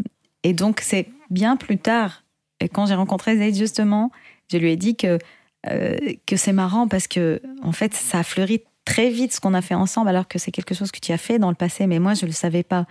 et 0.43 0.53
donc, 0.53 0.79
c'est 0.81 1.09
bien 1.29 1.57
plus 1.57 1.77
tard, 1.77 2.23
et 2.59 2.69
quand 2.69 2.85
j'ai 2.85 2.95
rencontré 2.95 3.37
Zayd, 3.37 3.55
justement, 3.55 4.11
je 4.51 4.57
lui 4.57 4.71
ai 4.71 4.75
dit 4.75 4.95
que, 4.95 5.19
euh, 5.67 5.97
que 6.25 6.37
c'est 6.37 6.53
marrant 6.53 6.87
parce 6.87 7.07
que, 7.07 7.41
en 7.63 7.71
fait, 7.71 7.93
ça 7.93 8.19
a 8.19 8.23
fleuri 8.23 8.61
très 8.85 9.09
vite 9.09 9.33
ce 9.33 9.41
qu'on 9.41 9.53
a 9.53 9.61
fait 9.61 9.75
ensemble, 9.75 10.09
alors 10.09 10.27
que 10.27 10.39
c'est 10.39 10.51
quelque 10.51 10.73
chose 10.73 10.91
que 10.91 10.99
tu 10.99 11.11
as 11.11 11.17
fait 11.17 11.37
dans 11.37 11.49
le 11.49 11.55
passé, 11.55 11.85
mais 11.85 11.99
moi, 11.99 12.13
je 12.13 12.25
ne 12.25 12.27
le 12.27 12.33
savais 12.33 12.63
pas. 12.63 12.85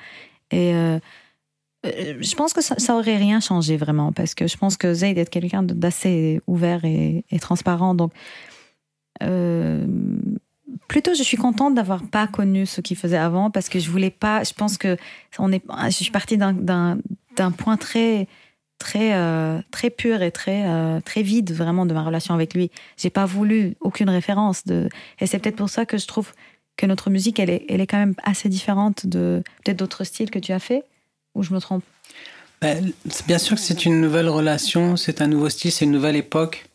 Et 0.50 0.74
euh, 0.74 0.98
euh, 1.86 2.18
je 2.20 2.34
pense 2.34 2.52
que 2.52 2.60
ça, 2.60 2.96
aurait 2.96 3.16
rien 3.16 3.40
changé 3.40 3.76
vraiment, 3.76 4.12
parce 4.12 4.34
que 4.34 4.46
je 4.46 4.56
pense 4.56 4.76
que 4.76 4.92
Zayd 4.92 5.16
est 5.16 5.30
quelqu'un 5.30 5.62
d'assez 5.62 6.40
ouvert 6.46 6.84
et, 6.84 7.24
transparent. 7.40 7.94
Donc, 7.94 8.12
plutôt, 10.88 11.14
je 11.14 11.22
suis 11.22 11.36
contente 11.38 11.74
d'avoir 11.74 12.02
pas 12.02 12.26
connu 12.26 12.66
ce 12.66 12.80
qu'il 12.80 12.96
faisait 12.96 13.16
avant, 13.16 13.50
parce 13.50 13.68
que 13.68 13.78
je 13.78 13.90
voulais 13.90 14.10
pas. 14.10 14.44
Je 14.44 14.52
pense 14.52 14.76
que 14.76 14.96
on 15.38 15.52
est. 15.52 15.62
Je 15.86 15.90
suis 15.90 16.10
partie 16.10 16.36
d'un 16.36 16.98
point 17.56 17.76
très 17.76 18.28
très 18.78 19.14
euh, 19.14 19.58
très 19.70 19.90
pur 19.90 20.22
et 20.22 20.30
très 20.30 20.64
très 21.02 21.22
vide 21.22 21.52
vraiment 21.52 21.86
de 21.86 21.94
ma 21.94 22.02
relation 22.02 22.34
avec 22.34 22.54
lui. 22.54 22.70
J'ai 22.96 23.10
pas 23.10 23.26
voulu 23.26 23.76
aucune 23.80 24.10
référence 24.10 24.64
de. 24.64 24.88
Et 25.20 25.26
c'est 25.26 25.38
peut-être 25.38 25.56
pour 25.56 25.68
ça 25.68 25.86
que 25.86 25.98
je 25.98 26.06
trouve 26.06 26.32
que 26.76 26.86
notre 26.86 27.10
musique, 27.10 27.40
elle 27.40 27.50
est, 27.50 27.66
elle 27.68 27.80
est 27.80 27.86
quand 27.86 27.98
même 27.98 28.14
assez 28.22 28.48
différente 28.48 29.06
de 29.06 29.42
peut-être 29.64 29.78
d'autres 29.78 30.04
styles 30.04 30.30
que 30.30 30.38
tu 30.38 30.52
as 30.52 30.60
fait. 30.60 30.84
Ou 31.34 31.42
je 31.42 31.52
me 31.52 31.60
trompe? 31.60 31.84
Ben, 32.62 32.92
Bien 33.26 33.38
sûr 33.38 33.56
que 33.56 33.62
c'est 33.62 33.84
une 33.84 34.00
nouvelle 34.00 34.28
relation, 34.28 34.96
c'est 34.96 35.20
un 35.20 35.26
nouveau 35.26 35.48
style, 35.48 35.72
c'est 35.72 35.84
une 35.84 35.90
nouvelle 35.90 36.16
époque. 36.16 36.68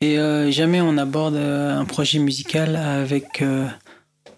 Et 0.00 0.18
euh, 0.18 0.50
jamais 0.50 0.80
on 0.80 0.98
aborde 0.98 1.36
euh, 1.36 1.78
un 1.78 1.84
projet 1.84 2.18
musical 2.18 2.74
avec, 2.74 3.40
euh, 3.40 3.68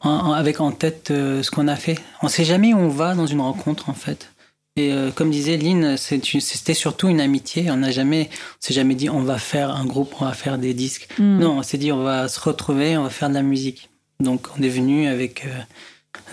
en, 0.01 0.33
avec 0.33 0.61
en 0.61 0.73
tête 0.73 1.09
ce 1.09 1.51
qu'on 1.51 1.69
a 1.69 1.77
fait. 1.77 1.99
On 2.23 2.29
sait 2.29 2.45
jamais 2.45 2.75
où 2.75 2.79
on 2.79 2.89
va 2.89 3.15
dans 3.15 3.27
une 3.27 3.41
rencontre 3.41 3.89
en 3.89 3.95
fait. 3.95 4.34
Et 4.77 4.93
comme 5.15 5.31
disait 5.31 5.57
Lynn, 5.57 5.97
c'était 5.97 6.75
surtout 6.75 7.09
une 7.09 7.21
amitié. 7.21 7.71
On 7.71 7.77
n'a 7.77 7.93
jamais, 7.93 8.29
on 8.33 8.57
s'est 8.59 8.75
jamais 8.75 8.97
dit 8.97 9.09
on 9.09 9.23
va 9.23 9.39
faire 9.39 9.71
un 9.71 9.85
groupe, 9.85 10.15
on 10.21 10.25
va 10.25 10.33
faire 10.33 10.59
des 10.59 10.75
disques. 10.75 11.09
Hmm. 11.19 11.39
Non, 11.39 11.59
on 11.59 11.63
s'est 11.63 11.79
dit 11.79 11.93
on 11.93 12.03
va 12.03 12.27
se 12.27 12.41
retrouver, 12.41 12.97
on 12.97 13.05
va 13.05 13.11
faire 13.11 13.29
de 13.29 13.35
la 13.35 13.43
musique. 13.43 13.89
Donc 14.19 14.49
on 14.59 14.63
est 14.63 14.69
venu 14.69 15.07
avec 15.07 15.47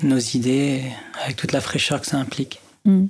nos 0.04 0.18
idées, 0.18 0.82
avec 1.24 1.36
toute 1.36 1.52
la 1.52 1.62
fraîcheur 1.62 2.02
que 2.02 2.08
ça 2.08 2.18
implique. 2.18 2.60
Hmm. 2.86 3.08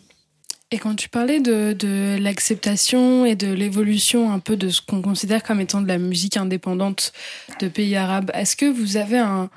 Et 0.73 0.77
quand 0.77 0.95
tu 0.95 1.09
parlais 1.09 1.41
de, 1.41 1.73
de 1.73 2.17
l'acceptation 2.19 3.25
et 3.25 3.35
de 3.35 3.51
l'évolution 3.51 4.31
un 4.31 4.39
peu 4.39 4.55
de 4.55 4.69
ce 4.69 4.81
qu'on 4.81 5.01
considère 5.01 5.43
comme 5.43 5.59
étant 5.59 5.81
de 5.81 5.87
la 5.87 5.97
musique 5.97 6.37
indépendante 6.37 7.11
de 7.59 7.67
pays 7.67 7.95
arabes, 7.97 8.31
est-ce 8.33 8.55
que 8.55 8.65
vous 8.65 8.95
avez 8.95 9.17
un, 9.17 9.49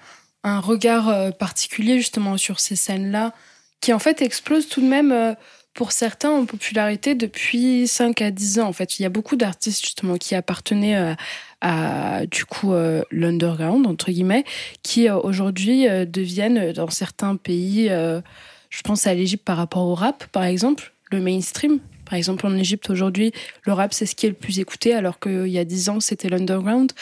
un, 0.42 0.58
regard 0.58 1.08
euh, 1.08 1.30
particulier 1.30 1.98
justement 1.98 2.36
sur 2.36 2.58
ces 2.58 2.74
scènes-là 2.74 3.32
qui 3.80 3.92
en 3.92 4.00
fait 4.00 4.22
explosent 4.22 4.68
tout 4.68 4.80
de 4.80 4.88
même 4.88 5.12
euh, 5.12 5.34
pour 5.74 5.92
certains 5.92 6.30
en 6.30 6.46
popularité 6.46 7.14
depuis 7.14 7.86
5 7.86 8.22
à 8.22 8.30
10 8.30 8.60
ans 8.60 8.68
en 8.68 8.72
fait. 8.72 8.98
Il 8.98 9.02
y 9.02 9.06
a 9.06 9.10
beaucoup 9.10 9.36
d'artistes 9.36 9.84
justement 9.84 10.16
qui 10.16 10.34
appartenaient 10.34 10.94
à, 10.94 11.10
euh, 11.10 11.14
à 11.60 12.26
du 12.26 12.44
coup 12.44 12.72
l'underground 13.10 13.86
entre 13.86 14.10
guillemets 14.10 14.44
qui 14.82 15.08
aujourd'hui 15.10 15.86
deviennent 16.06 16.72
dans 16.72 16.90
certains 16.90 17.36
pays 17.36 17.88
je 17.88 18.82
pense 18.82 19.06
à 19.06 19.14
l'Égypte 19.14 19.44
par 19.44 19.56
rapport 19.56 19.86
au 19.86 19.94
rap 19.94 20.24
par 20.26 20.44
exemple 20.44 20.92
le 21.10 21.20
mainstream. 21.20 21.80
Par 22.04 22.14
exemple, 22.14 22.46
en 22.46 22.56
Égypte 22.56 22.90
aujourd'hui, 22.90 23.32
le 23.62 23.72
rap, 23.72 23.94
c'est 23.94 24.06
ce 24.06 24.14
qui 24.14 24.26
est 24.26 24.28
le 24.28 24.34
plus 24.34 24.58
écouté, 24.58 24.94
alors 24.94 25.18
qu'il 25.18 25.48
y 25.48 25.58
a 25.58 25.64
dix 25.64 25.88
ans, 25.88 26.00
c'était 26.00 26.28
l'underground. 26.28 26.92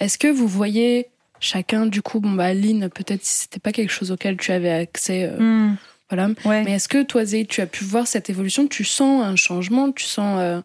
Est-ce 0.00 0.18
que 0.18 0.28
vous 0.28 0.48
voyez 0.48 1.06
chacun, 1.40 1.86
du 1.86 2.02
coup, 2.02 2.20
bon, 2.20 2.32
bah, 2.32 2.52
Lynn, 2.54 2.88
peut-être 2.88 3.24
si 3.24 3.42
c'était 3.42 3.60
pas 3.60 3.72
quelque 3.72 3.92
chose 3.92 4.10
auquel 4.10 4.36
tu 4.36 4.50
avais 4.50 4.70
accès, 4.70 5.30
euh, 5.30 5.70
voilà. 6.10 6.28
Mais 6.44 6.72
est-ce 6.72 6.88
que 6.88 7.02
toi, 7.02 7.24
Zé, 7.24 7.44
tu 7.44 7.60
as 7.60 7.66
pu 7.66 7.84
voir 7.84 8.06
cette 8.06 8.30
évolution? 8.30 8.66
Tu 8.66 8.84
sens 8.84 9.22
un 9.22 9.36
changement? 9.36 9.92
Tu 9.92 10.04
sens 10.04 10.38
euh, 10.40 10.60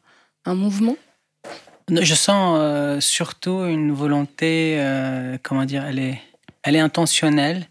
un 0.45 0.55
mouvement? 0.55 0.95
Je 1.89 2.15
sens 2.15 2.57
euh, 2.59 2.99
surtout 3.01 3.65
une 3.65 3.91
volonté, 3.91 4.77
comment 5.43 5.65
dire, 5.65 5.85
elle 5.85 5.99
est, 5.99 6.21
elle 6.63 6.75
est 6.75 6.79
intentionnelle 6.79 7.67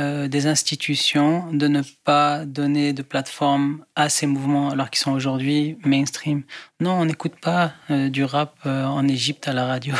euh, 0.00 0.28
des 0.28 0.46
institutions 0.46 1.52
de 1.52 1.68
ne 1.68 1.82
pas 2.04 2.46
donner 2.46 2.94
de 2.94 3.02
plateforme 3.02 3.84
à 3.96 4.08
ces 4.08 4.26
mouvements 4.26 4.70
alors 4.70 4.88
qu'ils 4.88 5.00
sont 5.00 5.12
aujourd'hui 5.12 5.76
mainstream. 5.84 6.42
Non, 6.80 6.92
on 6.92 7.04
n'écoute 7.04 7.34
pas 7.38 7.74
euh, 7.90 8.08
du 8.08 8.24
rap 8.24 8.56
euh, 8.64 8.86
en 8.86 9.06
Égypte 9.06 9.46
à 9.46 9.52
la 9.52 9.66
radio. 9.66 9.94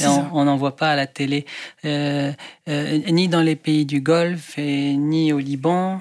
on 0.32 0.44
n'en 0.44 0.56
voit 0.58 0.76
pas 0.76 0.90
à 0.90 0.96
la 0.96 1.06
télé, 1.06 1.46
ni 1.84 3.28
dans 3.28 3.40
les 3.40 3.56
pays 3.56 3.86
du 3.86 4.02
Golfe 4.02 4.58
et 4.58 4.96
ni 4.96 5.32
au 5.32 5.38
Liban. 5.38 6.00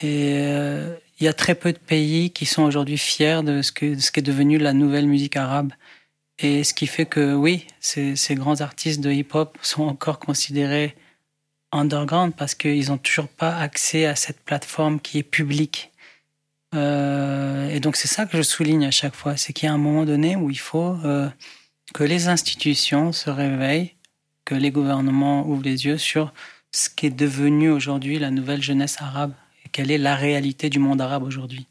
et 0.00 0.40
il 1.20 1.24
y 1.24 1.28
a 1.28 1.32
très 1.34 1.54
peu 1.54 1.72
de 1.72 1.78
pays 1.78 2.30
qui 2.30 2.46
sont 2.46 2.62
aujourd'hui 2.62 2.96
fiers 2.96 3.42
de 3.42 3.60
ce, 3.60 3.70
que, 3.70 3.98
ce 3.98 4.10
est 4.16 4.22
devenu 4.22 4.56
la 4.56 4.72
nouvelle 4.72 5.06
musique 5.06 5.36
arabe. 5.36 5.72
Et 6.38 6.64
ce 6.64 6.72
qui 6.72 6.86
fait 6.86 7.06
que 7.06 7.34
oui, 7.34 7.66
ces, 7.80 8.16
ces 8.16 8.34
grands 8.34 8.60
artistes 8.62 9.00
de 9.00 9.10
hip-hop 9.10 9.58
sont 9.60 9.82
encore 9.82 10.20
considérés 10.20 10.94
underground 11.72 12.34
parce 12.34 12.54
qu'ils 12.54 12.88
n'ont 12.88 12.98
toujours 12.98 13.28
pas 13.28 13.56
accès 13.56 14.06
à 14.06 14.14
cette 14.14 14.40
plateforme 14.40 15.00
qui 15.00 15.18
est 15.18 15.22
publique. 15.22 15.92
Euh, 16.74 17.68
et 17.70 17.80
donc 17.80 17.96
c'est 17.96 18.08
ça 18.08 18.26
que 18.26 18.36
je 18.36 18.42
souligne 18.42 18.84
à 18.86 18.90
chaque 18.90 19.14
fois, 19.14 19.36
c'est 19.36 19.52
qu'il 19.52 19.66
y 19.66 19.70
a 19.70 19.74
un 19.74 19.78
moment 19.78 20.04
donné 20.04 20.36
où 20.36 20.50
il 20.50 20.58
faut 20.58 20.96
euh, 21.04 21.28
que 21.94 22.04
les 22.04 22.28
institutions 22.28 23.12
se 23.12 23.30
réveillent, 23.30 23.94
que 24.44 24.54
les 24.54 24.70
gouvernements 24.70 25.46
ouvrent 25.46 25.64
les 25.64 25.86
yeux 25.86 25.98
sur 25.98 26.32
ce 26.70 26.90
qui 26.90 27.06
est 27.06 27.10
devenu 27.10 27.70
aujourd'hui 27.70 28.18
la 28.18 28.30
nouvelle 28.30 28.62
jeunesse 28.62 28.96
arabe 29.00 29.32
et 29.64 29.68
quelle 29.70 29.90
est 29.90 29.98
la 29.98 30.14
réalité 30.14 30.68
du 30.68 30.78
monde 30.78 31.00
arabe 31.00 31.22
aujourd'hui. 31.22 31.66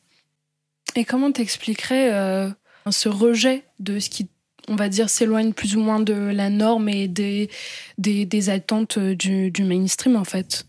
Et 0.95 1.05
comment 1.05 1.31
t'expliquerais 1.31 2.13
euh, 2.13 2.49
ce 2.89 3.09
rejet 3.09 3.65
de 3.79 3.99
ce 3.99 4.09
qui 4.09 4.29
on 4.67 4.75
va 4.75 4.89
dire, 4.89 5.09
s'éloigne 5.09 5.53
plus 5.53 5.75
ou 5.75 5.79
moins 5.79 5.99
de 5.99 6.13
la 6.13 6.49
norme 6.49 6.89
et 6.89 7.07
des, 7.07 7.49
des, 7.97 8.49
attentes 8.49 8.99
du, 8.99 9.51
mainstream, 9.63 10.15
en 10.15 10.23
fait. 10.23 10.65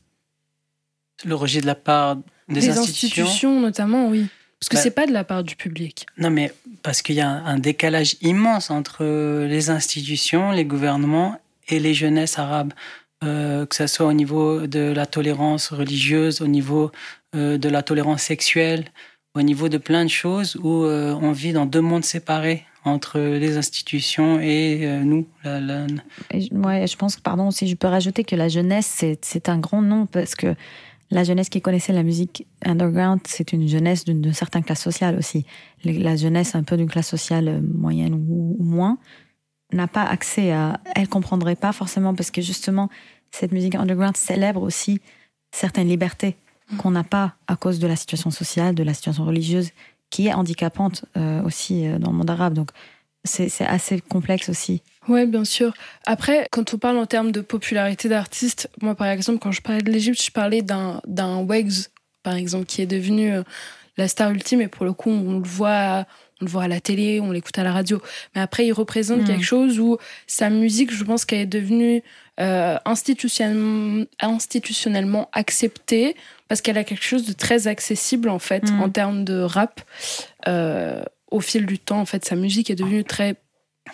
Le 1.24 1.34
rejet 1.34 1.60
de 1.60 1.66
la 1.66 1.74
part 1.74 2.16
des, 2.48 2.68
institutions. 2.68 3.60
notamment, 3.60 4.08
oui. 4.08 4.26
Parce 4.60 4.68
que 4.70 4.76
bah, 4.76 4.82
c'est 4.82 4.90
pas 4.90 5.06
de 5.06 5.12
la 5.12 5.24
part 5.24 5.44
du 5.44 5.56
public. 5.56 6.06
Non, 6.16 6.30
mais 6.30 6.52
parce 6.82 7.02
qu'il 7.02 7.14
y 7.14 7.20
a 7.20 7.28
un, 7.28 7.58
décalage 7.58 8.16
immense 8.22 8.70
entre 8.70 9.04
les 9.46 9.70
institutions, 9.70 10.50
les 10.50 10.64
gouvernements 10.64 11.40
et 11.68 11.78
les 11.78 11.94
jeunesses 11.94 12.38
arabes. 12.38 12.72
Euh, 13.24 13.66
que 13.66 13.74
ce 13.74 13.88
soit 13.88 14.06
au 14.06 14.12
niveau 14.12 14.68
de 14.68 14.92
la 14.92 15.04
tolérance 15.04 15.72
religieuse, 15.72 16.40
au 16.40 16.46
niveau 16.46 16.92
euh, 17.34 17.58
de 17.58 17.68
la 17.68 17.82
tolérance 17.82 18.22
sexuelle, 18.22 18.84
au 19.34 19.42
niveau 19.42 19.68
de 19.68 19.76
plein 19.76 20.04
de 20.04 20.10
choses 20.10 20.56
où 20.62 20.84
euh, 20.84 21.18
on 21.20 21.32
vit 21.32 21.52
dans 21.52 21.66
deux 21.66 21.80
mondes 21.80 22.04
séparés 22.04 22.64
entre 22.84 23.18
les 23.18 23.56
institutions 23.56 24.40
et 24.40 24.80
euh, 24.82 25.02
nous. 25.02 25.26
La, 25.44 25.86
je 26.36 26.96
pense 26.96 27.16
que, 27.16 27.22
pardon, 27.22 27.50
si 27.50 27.68
je 27.68 27.74
peux 27.74 27.88
rajouter 27.88 28.24
que 28.24 28.36
la 28.36 28.48
jeunesse, 28.48 29.04
c'est 29.22 29.48
un 29.48 29.58
grand 29.58 29.82
nom 29.82 30.06
parce 30.06 30.34
que 30.34 30.54
la 31.10 31.24
jeunesse 31.24 31.48
qui 31.48 31.60
connaissait 31.60 31.92
la 31.92 32.02
musique 32.02 32.46
underground, 32.64 33.20
c'est 33.26 33.52
une 33.52 33.66
jeunesse 33.66 34.04
d'une 34.04 34.32
certaine 34.32 34.62
classe 34.62 34.82
sociale 34.82 35.16
aussi. 35.16 35.46
La 35.84 36.16
jeunesse 36.16 36.54
un 36.54 36.62
peu 36.62 36.76
d'une 36.76 36.90
classe 36.90 37.08
sociale 37.08 37.62
moyenne 37.62 38.14
ou, 38.14 38.56
moins 38.60 38.98
n'a 39.72 39.86
pas 39.86 40.04
accès 40.04 40.52
à... 40.52 40.80
Elle 40.94 41.08
comprendrait 41.08 41.56
pas 41.56 41.72
forcément 41.72 42.14
parce 42.14 42.30
que 42.30 42.42
justement, 42.42 42.88
cette 43.30 43.52
musique 43.52 43.74
underground 43.74 44.16
célèbre 44.16 44.62
aussi 44.62 45.00
certaines 45.50 45.88
libertés 45.88 46.36
mm. 46.70 46.76
qu'on 46.76 46.90
n'a 46.90 47.04
pas 47.04 47.34
à 47.46 47.56
cause 47.56 47.78
de 47.78 47.86
la 47.86 47.96
situation 47.96 48.30
sociale, 48.30 48.74
de 48.74 48.82
la 48.82 48.94
situation 48.94 49.24
religieuse 49.24 49.70
qui 50.10 50.28
est 50.28 50.32
handicapante 50.34 51.04
euh, 51.16 51.42
aussi 51.42 51.86
euh, 51.86 51.98
dans 51.98 52.10
le 52.10 52.16
monde 52.16 52.30
arabe. 52.30 52.54
Donc, 52.54 52.70
c'est 53.24 53.66
assez 53.66 54.00
complexe 54.00 54.48
aussi. 54.48 54.82
Oui, 55.08 55.26
bien 55.26 55.44
sûr. 55.44 55.74
Après, 56.06 56.48
quand 56.50 56.72
on 56.72 56.78
parle 56.78 56.96
en 56.98 57.06
termes 57.06 57.32
de 57.32 57.40
popularité 57.40 58.08
d'artistes, 58.08 58.70
moi, 58.80 58.94
par 58.94 59.08
exemple, 59.08 59.38
quand 59.38 59.52
je 59.52 59.60
parlais 59.60 59.82
de 59.82 59.90
l'Égypte, 59.90 60.22
je 60.22 60.30
parlais 60.30 60.62
d'un 60.62 61.44
Wegs, 61.44 61.88
par 62.22 62.34
exemple, 62.34 62.64
qui 62.66 62.80
est 62.80 62.86
devenu 62.86 63.32
euh, 63.32 63.42
la 63.98 64.08
star 64.08 64.30
ultime 64.30 64.60
et 64.62 64.68
pour 64.68 64.86
le 64.86 64.92
coup 64.92 65.10
on 65.10 65.40
le 65.40 65.44
voit 65.46 66.06
on 66.40 66.44
le 66.44 66.50
voit 66.50 66.62
à 66.62 66.68
la 66.68 66.80
télé, 66.80 67.20
on 67.20 67.32
l'écoute 67.32 67.58
à 67.58 67.64
la 67.64 67.72
radio. 67.72 68.00
Mais 68.34 68.40
après, 68.40 68.66
il 68.66 68.72
représente 68.72 69.22
Mm. 69.22 69.24
quelque 69.24 69.44
chose 69.44 69.80
où 69.80 69.98
sa 70.28 70.50
musique, 70.50 70.94
je 70.94 71.02
pense 71.02 71.24
qu'elle 71.24 71.40
est 71.40 71.46
devenue 71.46 72.02
euh, 72.38 72.76
institutionnellement, 72.84 74.04
institutionnellement 74.20 75.28
acceptée 75.32 76.14
parce 76.48 76.60
qu'elle 76.62 76.78
a 76.78 76.84
quelque 76.84 77.04
chose 77.04 77.26
de 77.26 77.32
très 77.32 77.66
accessible 77.68 78.28
en 78.30 78.38
fait 78.38 78.70
Mm. 78.70 78.80
en 78.80 78.88
termes 78.90 79.24
de 79.24 79.40
rap. 79.40 79.80
Euh, 80.46 81.02
au 81.30 81.40
fil 81.40 81.66
du 81.66 81.78
temps, 81.78 82.00
en 82.00 82.06
fait, 82.06 82.24
sa 82.24 82.36
musique 82.36 82.70
est 82.70 82.74
devenue 82.74 83.04
très 83.04 83.36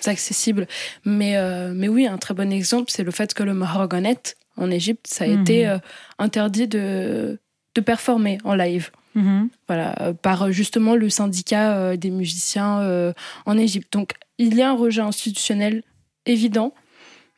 accessible. 0.07 0.67
Mais, 1.05 1.37
euh, 1.37 1.73
mais 1.75 1.89
oui, 1.89 2.07
un 2.07 2.19
très 2.19 2.35
bon 2.35 2.53
exemple, 2.53 2.91
c'est 2.91 3.03
le 3.03 3.11
fait 3.11 3.35
que 3.35 3.43
le 3.43 3.55
maharaganette 3.55 4.37
en 4.57 4.71
Égypte, 4.71 5.07
ça 5.09 5.25
a 5.25 5.29
Mhm. 5.29 5.41
été 5.41 5.67
euh, 5.67 5.79
interdit 6.19 6.69
de, 6.69 7.39
de 7.75 7.81
performer 7.81 8.39
en 8.45 8.55
live. 8.55 8.91
Mhm. 9.15 9.49
Voilà, 9.69 10.13
par 10.23 10.51
justement 10.53 10.95
le 10.97 11.09
syndicat 11.11 11.97
des 11.97 12.11
musiciens 12.11 13.13
en 13.47 13.59
Égypte. 13.59 13.93
Donc, 13.93 14.13
il 14.39 14.55
y 14.57 14.63
a 14.63 14.71
un 14.71 14.77
rejet 14.77 15.03
institutionnel 15.03 15.83
évident, 16.27 16.75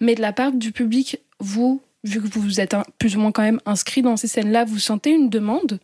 mais 0.01 0.15
de 0.15 0.21
la 0.23 0.33
part 0.33 0.53
du 0.53 0.73
public, 0.73 1.19
vous, 1.39 1.83
vu 2.07 2.21
que 2.21 2.39
vous 2.39 2.61
êtes 2.61 2.75
un- 2.75 2.85
plus 2.99 3.17
ou 3.17 3.21
moins 3.21 3.33
quand 3.33 3.43
même 3.43 3.61
inscrit 3.67 4.03
dans 4.03 4.17
ces 4.17 4.29
scènes-là, 4.29 4.65
vous 4.65 4.79
sentez 4.79 5.11
une 5.11 5.29
demande 5.29 5.81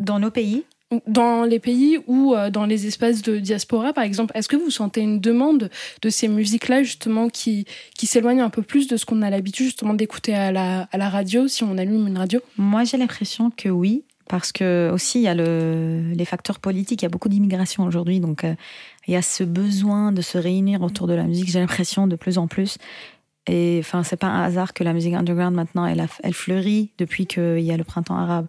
Dans 0.00 0.18
nos 0.18 0.30
pays 0.30 0.64
Dans 1.06 1.44
les 1.44 1.58
pays 1.60 1.98
ou 2.06 2.34
euh, 2.34 2.50
dans 2.50 2.64
les 2.66 2.86
espaces 2.86 3.22
de 3.22 3.38
diaspora, 3.38 3.92
par 3.92 4.04
exemple, 4.04 4.32
est-ce 4.36 4.48
que 4.48 4.56
vous 4.56 4.70
sentez 4.70 5.00
une 5.00 5.20
demande 5.20 5.70
de 6.02 6.10
ces 6.10 6.28
musiques-là, 6.28 6.82
justement, 6.82 7.28
qui, 7.28 7.66
qui 7.96 8.06
s'éloignent 8.06 8.42
un 8.44 8.50
peu 8.50 8.62
plus 8.62 8.86
de 8.88 8.96
ce 8.96 9.04
qu'on 9.04 9.22
a 9.22 9.30
l'habitude, 9.30 9.66
justement, 9.66 9.94
d'écouter 9.94 10.34
à 10.34 10.52
la, 10.52 10.88
à 10.92 10.96
la 10.98 11.08
radio, 11.08 11.48
si 11.48 11.64
on 11.64 11.76
allume 11.78 12.06
une 12.06 12.18
radio? 12.18 12.40
Moi, 12.56 12.84
j'ai 12.84 12.96
l'impression 12.98 13.50
que 13.50 13.68
oui, 13.68 14.04
parce 14.28 14.50
que 14.52 14.90
aussi 14.92 15.18
il 15.20 15.22
y 15.22 15.28
a 15.28 15.34
le, 15.34 16.12
les 16.14 16.24
facteurs 16.24 16.58
politiques. 16.58 17.02
Il 17.02 17.04
y 17.04 17.06
a 17.06 17.10
beaucoup 17.10 17.28
d'immigration 17.28 17.84
aujourd'hui, 17.84 18.18
donc 18.20 18.42
euh, 18.44 18.54
il 19.06 19.14
y 19.14 19.16
a 19.16 19.22
ce 19.22 19.44
besoin 19.44 20.10
de 20.12 20.20
se 20.22 20.36
réunir 20.38 20.82
autour 20.82 21.06
de 21.06 21.14
la 21.14 21.24
musique. 21.24 21.48
J'ai 21.48 21.60
l'impression 21.60 22.06
de 22.08 22.16
plus 22.16 22.38
en 22.38 22.48
plus. 22.48 22.78
Et 23.46 23.78
enfin, 23.80 24.02
c'est 24.02 24.16
pas 24.16 24.26
un 24.26 24.42
hasard 24.42 24.72
que 24.74 24.82
la 24.82 24.92
musique 24.92 25.14
underground 25.14 25.54
maintenant, 25.54 25.86
elle, 25.86 26.34
fleurit 26.34 26.90
depuis 26.98 27.26
qu'il 27.26 27.60
y 27.60 27.72
a 27.72 27.76
le 27.76 27.84
printemps 27.84 28.16
arabe. 28.16 28.46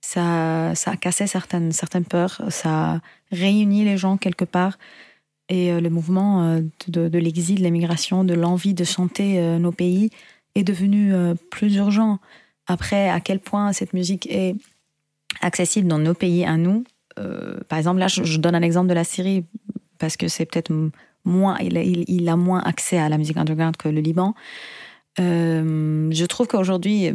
Ça, 0.00 0.74
ça 0.74 0.92
a 0.92 0.96
cassé 0.96 1.26
certaines, 1.26 1.72
certaines 1.72 2.04
peurs, 2.04 2.40
ça 2.50 2.92
a 2.94 3.00
réuni 3.32 3.84
les 3.84 3.98
gens 3.98 4.16
quelque 4.16 4.44
part. 4.44 4.78
Et 5.48 5.72
euh, 5.72 5.80
le 5.80 5.90
mouvement 5.90 6.44
euh, 6.44 6.60
de, 6.88 7.18
l'exil, 7.18 7.58
de 7.58 7.62
l'émigration, 7.62 8.24
de 8.24 8.34
l'envie 8.34 8.74
de 8.74 8.84
chanter 8.84 9.38
euh, 9.38 9.58
nos 9.58 9.72
pays 9.72 10.10
est 10.54 10.64
devenu 10.64 11.12
plus 11.50 11.76
urgent. 11.76 12.18
Après, 12.66 13.08
à 13.08 13.20
quel 13.20 13.38
point 13.38 13.72
cette 13.72 13.92
musique 13.92 14.26
est 14.28 14.56
accessible 15.40 15.86
dans 15.86 15.98
nos 15.98 16.14
pays 16.14 16.44
à 16.44 16.56
nous. 16.56 16.84
par 17.68 17.78
exemple, 17.78 18.00
là, 18.00 18.08
je, 18.08 18.38
donne 18.38 18.56
un 18.56 18.62
exemple 18.62 18.88
de 18.88 18.94
la 18.94 19.04
Syrie 19.04 19.44
parce 19.98 20.16
que 20.16 20.26
c'est 20.26 20.46
peut-être 20.46 20.72
moins, 21.28 21.56
il, 21.60 22.28
a- 22.28 22.36
moins 22.36 22.60
accès 22.60 22.98
à 22.98 23.08
la 23.08 23.18
musique 23.18 23.36
underground 23.36 23.76
que 23.76 23.88
le 23.88 24.00
Liban. 24.00 24.34
Euh, 25.20 26.08
je 26.10 26.24
trouve 26.24 26.46
qu'aujourd'hui, 26.46 27.12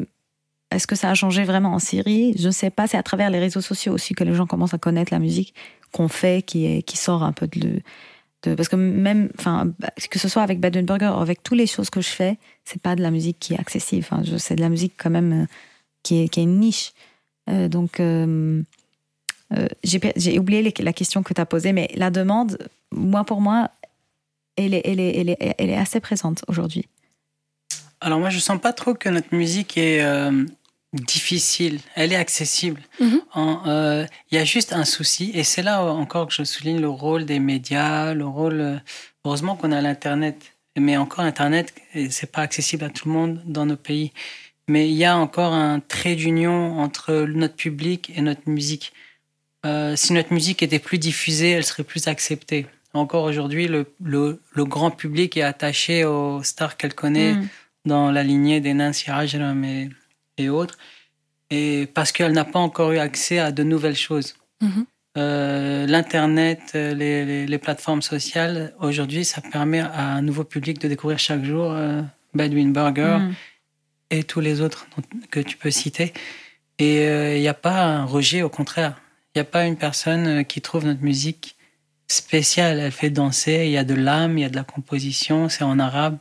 est-ce 0.71 0.87
que 0.87 0.95
ça 0.95 1.09
a 1.09 1.13
changé 1.13 1.43
vraiment 1.43 1.73
en 1.73 1.79
Syrie? 1.79 2.35
Je 2.37 2.47
ne 2.47 2.51
sais 2.51 2.69
pas. 2.69 2.87
C'est 2.87 2.97
à 2.97 3.03
travers 3.03 3.29
les 3.29 3.39
réseaux 3.39 3.61
sociaux 3.61 3.93
aussi 3.93 4.13
que 4.13 4.23
les 4.23 4.33
gens 4.33 4.47
commencent 4.47 4.73
à 4.73 4.77
connaître 4.77 5.13
la 5.13 5.19
musique 5.19 5.53
qu'on 5.91 6.07
fait, 6.07 6.43
qui, 6.43 6.83
sort 6.95 7.23
un 7.23 7.33
peu 7.33 7.47
de, 7.47 7.81
parce 8.55 8.67
que 8.67 8.75
même, 8.75 9.29
enfin, 9.39 9.71
que 10.09 10.19
ce 10.19 10.27
soit 10.27 10.41
avec 10.41 10.59
Baden-Burger, 10.59 11.13
avec 11.17 11.43
toutes 11.43 11.57
les 11.57 11.67
choses 11.67 11.89
que 11.89 12.01
je 12.01 12.09
fais, 12.09 12.37
c'est 12.65 12.81
pas 12.81 12.95
de 12.95 13.01
la 13.01 13.11
musique 13.11 13.39
qui 13.39 13.53
est 13.53 13.59
accessible. 13.59 14.05
C'est 14.37 14.55
de 14.55 14.61
la 14.61 14.69
musique 14.69 14.93
quand 14.97 15.09
même 15.09 15.43
euh, 15.43 15.45
qui 16.01 16.17
est, 16.17 16.37
une 16.37 16.59
niche. 16.59 16.93
Euh, 17.49 17.69
donc, 17.69 18.01
j'ai 19.83 20.39
oublié 20.39 20.73
la 20.79 20.93
question 20.93 21.23
que 21.23 21.33
tu 21.33 21.39
as 21.39 21.45
posée, 21.45 21.71
mais 21.71 21.89
la 21.95 22.09
demande, 22.09 22.57
moi 22.91 23.23
pour 23.23 23.39
moi, 23.39 23.69
elle 24.55 24.73
est, 24.73 24.81
elle 24.85 24.99
est, 24.99 25.15
elle 25.17 25.29
est, 25.29 25.55
elle 25.57 25.69
est 25.69 25.77
assez 25.77 25.99
présente 25.99 26.43
aujourd'hui. 26.47 26.85
Alors 28.01 28.19
moi, 28.19 28.29
je 28.29 28.39
sens 28.39 28.59
pas 28.59 28.73
trop 28.73 28.93
que 28.93 29.09
notre 29.09 29.33
musique 29.33 29.77
est 29.77 30.03
euh, 30.03 30.45
difficile. 30.93 31.79
Elle 31.95 32.11
est 32.11 32.17
accessible. 32.17 32.81
En, 33.33 33.61
euh, 33.67 34.05
Il 34.31 34.37
y 34.37 34.41
a 34.41 34.43
juste 34.45 34.73
un 34.73 34.85
souci, 34.85 35.31
et 35.33 35.43
c'est 35.43 35.63
là 35.63 35.83
encore 35.83 36.27
que 36.27 36.33
je 36.33 36.43
souligne 36.43 36.81
le 36.81 36.89
rôle 36.89 37.25
des 37.25 37.39
médias, 37.39 38.13
le 38.13 38.25
rôle. 38.25 38.61
euh, 38.61 38.77
heureusement 39.25 39.55
qu'on 39.55 39.71
a 39.71 39.81
l'internet, 39.81 40.55
mais 40.77 40.97
encore 40.97 41.21
Internet, 41.23 41.73
et 41.93 42.09
c'est 42.09 42.31
pas 42.31 42.41
accessible 42.41 42.83
à 42.83 42.89
tout 42.89 43.07
le 43.07 43.13
monde 43.13 43.41
dans 43.45 43.65
nos 43.65 43.77
pays. 43.77 44.11
Mais 44.67 44.89
il 44.89 44.95
y 44.95 45.05
a 45.05 45.17
encore 45.17 45.53
un 45.53 45.79
trait 45.79 46.15
d'union 46.15 46.79
entre 46.79 47.25
notre 47.27 47.55
public 47.55 48.11
et 48.15 48.21
notre 48.21 48.49
musique. 48.49 48.93
Euh, 49.65 49.95
si 49.95 50.13
notre 50.13 50.33
musique 50.33 50.63
était 50.63 50.79
plus 50.79 50.97
diffusée, 50.97 51.51
elle 51.51 51.63
serait 51.65 51.83
plus 51.83 52.07
acceptée. 52.07 52.65
Encore 52.93 53.23
aujourd'hui, 53.23 53.67
le, 53.67 53.85
le, 54.03 54.39
le 54.53 54.65
grand 54.65 54.91
public 54.91 55.35
est 55.37 55.41
attaché 55.43 56.05
aux 56.05 56.43
stars 56.43 56.77
qu'elle 56.77 56.93
connaît 56.93 57.33
Mm. 57.33 57.47
dans 57.85 58.11
la 58.11 58.23
lignée 58.23 58.61
des 58.61 58.73
Nancy 58.73 59.09
Ajram 59.09 59.63
et, 59.65 59.89
et 60.37 60.49
autres, 60.49 60.77
et 61.49 61.87
parce 61.93 62.11
qu'elle 62.11 62.31
n'a 62.31 62.45
pas 62.45 62.59
encore 62.59 62.91
eu 62.91 62.97
accès 62.99 63.39
à 63.39 63.51
de 63.51 63.63
nouvelles 63.63 63.95
choses. 63.97 64.35
Mhm. 64.61 64.85
Euh, 65.17 65.85
L'Internet, 65.85 66.71
euh, 66.75 66.93
les, 66.95 67.25
les, 67.25 67.45
les 67.45 67.57
plateformes 67.59 68.01
sociales, 68.01 68.73
aujourd'hui, 68.79 69.25
ça 69.25 69.41
permet 69.41 69.81
à 69.81 70.01
un 70.13 70.21
nouveau 70.21 70.43
public 70.43 70.79
de 70.79 70.87
découvrir 70.87 71.19
chaque 71.19 71.43
jour 71.43 71.71
euh, 71.71 72.01
Bedouin 72.33 72.69
Burger 72.69 73.17
Mm. 73.19 73.33
et 74.11 74.23
tous 74.23 74.39
les 74.39 74.61
autres 74.61 74.87
que 75.29 75.39
tu 75.39 75.57
peux 75.57 75.71
citer. 75.71 76.13
Et 76.79 77.03
il 77.35 77.41
n'y 77.41 77.47
a 77.47 77.53
pas 77.53 77.83
un 77.83 78.05
rejet, 78.05 78.41
au 78.41 78.49
contraire. 78.49 78.93
Il 79.35 79.39
n'y 79.39 79.41
a 79.41 79.45
pas 79.45 79.65
une 79.65 79.77
personne 79.77 80.27
euh, 80.27 80.43
qui 80.43 80.61
trouve 80.61 80.85
notre 80.85 81.01
musique 81.03 81.55
spéciale. 82.13 82.79
Elle 82.79 82.91
fait 82.91 83.09
danser, 83.09 83.63
il 83.65 83.71
y 83.71 83.77
a 83.77 83.83
de 83.83 83.93
l'âme, 83.93 84.37
il 84.37 84.41
y 84.41 84.45
a 84.45 84.49
de 84.49 84.55
la 84.55 84.63
composition, 84.63 85.49
c'est 85.49 85.63
en 85.63 85.79
arabe. 85.79 86.17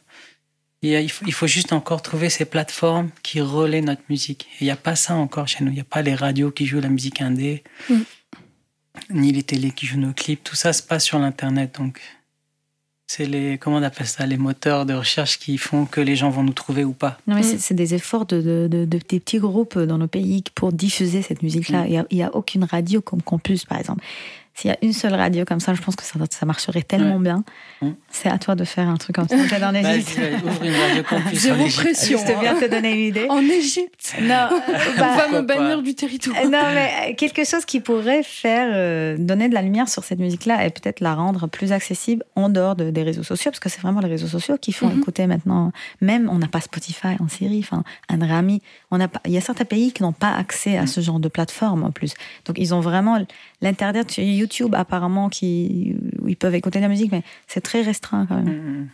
Il, 0.82 0.90
y 0.90 0.96
a- 0.96 1.00
il 1.00 1.10
faut, 1.10 1.24
il 1.26 1.32
faut 1.32 1.46
juste 1.46 1.72
encore 1.72 2.02
trouver 2.02 2.28
ces 2.28 2.44
plateformes 2.44 3.10
qui 3.22 3.40
relaient 3.40 3.82
notre 3.82 4.02
musique. 4.08 4.48
Et 4.54 4.62
Il 4.62 4.64
n'y 4.64 4.70
a 4.70 4.76
pas 4.76 4.96
ça 4.96 5.14
encore 5.14 5.46
chez 5.46 5.62
nous. 5.64 5.70
Il 5.70 5.74
n'y 5.74 5.80
a 5.80 5.84
pas 5.84 6.02
les 6.02 6.14
radios 6.14 6.50
qui 6.50 6.66
jouent 6.66 6.80
la 6.80 6.88
musique 6.88 7.20
indé, 7.20 7.62
Mm. 7.88 8.00
ni 9.10 9.32
les 9.32 9.42
télés 9.44 9.70
qui 9.70 9.86
jouent 9.86 10.00
nos 10.00 10.12
clips. 10.12 10.42
Tout 10.42 10.56
ça 10.56 10.72
se 10.72 10.82
passe 10.82 11.04
sur 11.04 11.18
l'Internet. 11.20 11.76
Donc, 11.78 12.00
c'est 13.06 13.26
les, 13.26 13.58
comment 13.58 13.76
on 13.76 13.82
appelle 13.82 14.06
ça, 14.06 14.26
les 14.26 14.38
moteurs 14.38 14.86
de 14.86 14.94
recherche 14.94 15.38
qui 15.38 15.56
font 15.58 15.84
que 15.84 16.00
les 16.00 16.16
gens 16.16 16.30
vont 16.30 16.42
nous 16.42 16.52
trouver 16.54 16.82
ou 16.84 16.92
pas. 16.94 17.18
Non, 17.26 17.34
mais 17.36 17.42
c'est- 17.42 17.58
c'est 17.58 17.74
des 17.74 17.94
efforts 17.94 18.26
de, 18.26 18.40
de, 18.40 18.68
de- 18.70 18.84
de- 18.86 19.00
des 19.08 19.20
petits 19.20 19.38
groupes 19.38 19.78
dans 19.78 19.98
nos 19.98 20.08
pays 20.08 20.42
pour 20.54 20.72
diffuser 20.72 21.20
cette 21.22 21.42
musique-là. 21.42 21.86
Il 21.86 22.04
n'y 22.16 22.22
a, 22.22 22.34
aucune 22.34 22.64
radio 22.64 23.00
comme 23.02 23.22
Campus, 23.22 23.64
par 23.66 23.78
exemple. 23.78 24.02
S'il 24.54 24.70
y 24.70 24.74
a 24.74 24.76
une 24.82 24.92
seule 24.92 25.14
radio 25.14 25.44
comme 25.46 25.60
ça, 25.60 25.72
je 25.72 25.80
pense 25.80 25.96
que 25.96 26.02
ça, 26.04 26.18
ça 26.30 26.44
marcherait 26.46 26.82
tellement 26.82 27.18
bien. 27.18 27.42
C'est 28.10 28.28
à 28.28 28.36
toi 28.38 28.54
de 28.54 28.64
faire 28.64 28.88
un 28.88 28.96
truc 28.96 29.16
comme 29.16 29.26
ça. 29.26 29.34
En 29.36 29.74
Égypte. 29.74 30.20
ouvre 30.44 30.62
une 30.64 30.74
radio 30.74 31.02
Campus 31.02 31.46
en 31.50 31.54
pression. 31.82 32.18
Je 32.18 32.40
viens 32.40 32.54
de 32.54 32.60
te 32.60 32.70
donner 32.70 32.92
une 32.92 33.06
idée. 33.06 33.26
En 33.30 33.40
Égypte 33.40 34.14
Non, 34.20 34.48
On 34.50 35.00
bah, 35.00 35.16
va 35.16 35.28
me 35.40 35.40
bannir 35.46 35.82
du 35.82 35.94
territoire. 35.94 36.36
Euh, 36.44 36.48
Non, 36.48 36.60
mais 36.74 37.14
quelque 37.14 37.44
chose 37.44 37.64
qui 37.64 37.80
pourrait 37.80 38.22
faire 38.22 38.70
euh, 38.74 39.16
donner 39.18 39.48
de 39.48 39.54
la 39.54 39.62
lumière 39.62 39.88
sur 39.88 40.04
cette 40.04 40.18
musique-là 40.18 40.66
et 40.66 40.70
peut-être 40.70 41.00
la 41.00 41.14
rendre 41.14 41.46
plus 41.48 41.72
accessible 41.72 42.22
en 42.36 42.48
dehors 42.50 42.76
de- 42.76 42.90
des 42.90 43.02
réseaux 43.02 43.22
sociaux, 43.22 43.50
parce 43.50 43.60
que 43.60 43.68
c'est 43.70 43.80
vraiment 43.80 44.00
les 44.00 44.08
réseaux 44.08 44.28
sociaux 44.28 44.58
qui 44.60 44.72
font 44.72 44.88
Mhm. 44.88 44.98
écouter 45.00 45.26
maintenant. 45.26 45.72
Même, 46.02 46.28
on 46.30 46.38
n'a 46.38 46.48
pas 46.48 46.60
Spotify 46.60 47.16
en 47.20 47.28
Syrie, 47.28 47.60
enfin, 47.64 47.84
un 48.10 48.24
Rami. 48.26 48.60
On 48.90 48.98
n'a 48.98 49.08
pas, 49.08 49.20
il 49.24 49.32
y 49.32 49.38
a 49.38 49.40
certains 49.40 49.64
pays 49.64 49.92
qui 49.92 50.02
n'ont 50.02 50.12
pas 50.12 50.32
accès 50.34 50.76
à 50.76 50.86
ce 50.86 51.00
genre 51.00 51.20
de 51.20 51.28
plateforme 51.28 51.84
en 51.84 51.90
plus. 51.90 52.12
Donc, 52.44 52.58
ils 52.58 52.74
ont 52.74 52.80
vraiment 52.80 53.18
l'internet 53.62 54.10
sur 54.10 54.22
YouTube, 54.42 54.74
apparemment, 54.74 55.28
qui, 55.28 55.94
où 56.20 56.28
ils 56.28 56.36
peuvent 56.36 56.54
écouter 56.54 56.78
de 56.78 56.84
la 56.84 56.88
musique, 56.88 57.10
mais 57.12 57.22
c'est 57.46 57.60
très 57.62 57.82
restreint 57.82 58.26
quand 58.26 58.36
même. 58.42 58.54
Mm. 58.82 58.88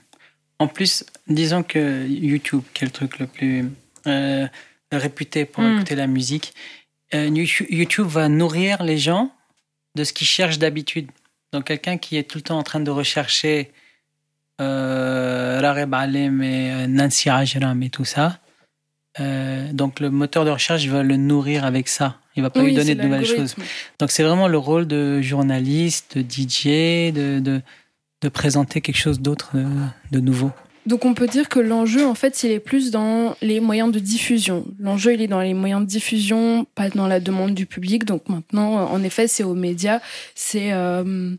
En 0.61 0.67
plus, 0.69 1.05
disons 1.29 1.63
que 1.63 2.07
YouTube, 2.07 2.63
qui 2.75 2.85
est 2.85 2.87
le 2.87 2.93
truc 2.93 3.19
le 3.19 3.27
plus 3.27 3.71
euh, 4.07 4.47
réputé 4.93 5.45
pour 5.45 5.63
Mm. 5.63 5.75
écouter 5.77 5.95
la 5.97 6.07
musique, 6.07 6.55
euh, 7.15 7.27
You- 7.29 7.67
YouTube 7.71 8.07
va 8.07 8.29
nourrir 8.29 8.83
les 8.83 8.99
gens 8.99 9.31
de 9.97 10.05
ce 10.05 10.13
qu'ils 10.13 10.27
cherchent 10.27 10.59
d'habitude. 10.59 11.09
Donc, 11.53 11.65
quelqu'un 11.65 11.97
qui 11.99 12.17
est 12.17 12.25
tout 12.31 12.39
le 12.39 12.43
temps 12.43 12.59
en 12.59 12.63
train 12.63 12.81
de 12.81 12.91
rechercher 12.91 13.71
euh, 14.61 15.61
Rareb 15.63 15.95
Alem 15.95 16.43
et 16.43 16.73
euh, 16.73 16.87
Nancy 16.87 17.31
Ajram 17.31 17.83
et 17.83 17.91
tout 17.91 18.05
ça, 18.05 18.39
donc 19.73 19.99
le 19.99 20.11
moteur 20.11 20.45
de 20.45 20.51
recherche 20.51 20.87
va 20.87 21.03
le 21.03 21.17
nourrir 21.17 21.65
avec 21.65 21.89
ça. 21.89 22.19
Il 22.39 22.43
va 22.43 22.51
pas 22.51 22.61
Oui, 22.61 22.67
lui 22.69 22.75
donner 22.77 22.95
de 22.95 23.03
nouvelles 23.03 23.27
choses. 23.27 23.57
Donc 23.99 24.13
c'est 24.13 24.23
vraiment 24.23 24.47
le 24.47 24.59
rôle 24.59 24.87
de 24.87 25.21
journaliste, 25.21 26.17
de 26.17 26.23
DJ, 26.23 27.13
de, 27.13 27.41
de, 27.41 27.61
de 28.23 28.29
présenter 28.29 28.81
quelque 28.81 28.97
chose 28.97 29.21
d'autre, 29.21 29.51
de, 29.55 29.67
de 30.13 30.21
nouveau. 30.21 30.53
Donc 30.87 31.05
on 31.05 31.15
peut 31.15 31.27
dire 31.27 31.49
que 31.49 31.59
l'enjeu, 31.59 32.07
en 32.07 32.15
fait, 32.15 32.43
il 32.43 32.51
est 32.51 32.61
plus 32.61 32.91
dans 32.91 33.37
les 33.43 33.61
moyens 33.61 33.93
de 33.93 33.99
diffusion. 33.99 34.65
L'enjeu, 34.79 35.15
il 35.15 35.23
est 35.23 35.27
dans 35.27 35.41
les 35.41 35.55
moyens 35.55 35.83
de 35.83 35.87
diffusion, 35.87 36.67
pas 36.75 36.89
dans 36.89 37.07
la 37.07 37.21
demande 37.21 37.55
du 37.55 37.67
public. 37.67 38.05
Donc 38.05 38.29
maintenant, 38.29 38.91
en 38.91 39.03
effet, 39.03 39.29
c'est 39.29 39.45
aux 39.45 39.55
médias, 39.55 40.01
c'est 40.35 40.73
euh, 40.73 41.35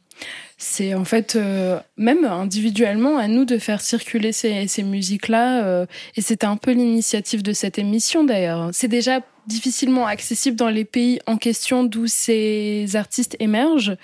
c'est 0.58 0.94
en 0.94 1.06
fait 1.06 1.36
euh, 1.36 1.80
même 1.98 2.26
individuellement 2.26 3.18
à 3.18 3.28
nous 3.28 3.46
de 3.46 3.58
faire 3.58 3.82
circuler 3.82 4.32
ces, 4.34 4.68
ces 4.68 4.84
musiques-là. 4.84 5.64
euh, 5.64 5.86
et 6.16 6.22
c'était 6.22 6.46
un 6.46 6.58
peu 6.58 6.72
l'initiative 6.72 7.42
de 7.42 7.54
cette 7.54 7.80
émission 7.80 8.24
d'ailleurs. 8.24 8.70
C'est 8.74 8.88
déjà 8.88 9.22
difficilement 9.48 10.06
accessible 10.06 10.58
dans 10.58 10.70
les 10.70 10.86
pays 10.86 11.20
en 11.26 11.38
question 11.38 11.84
d'où 11.84 12.08
ces 12.08 12.96
artistes 12.96 13.36
émergent. 13.40 13.98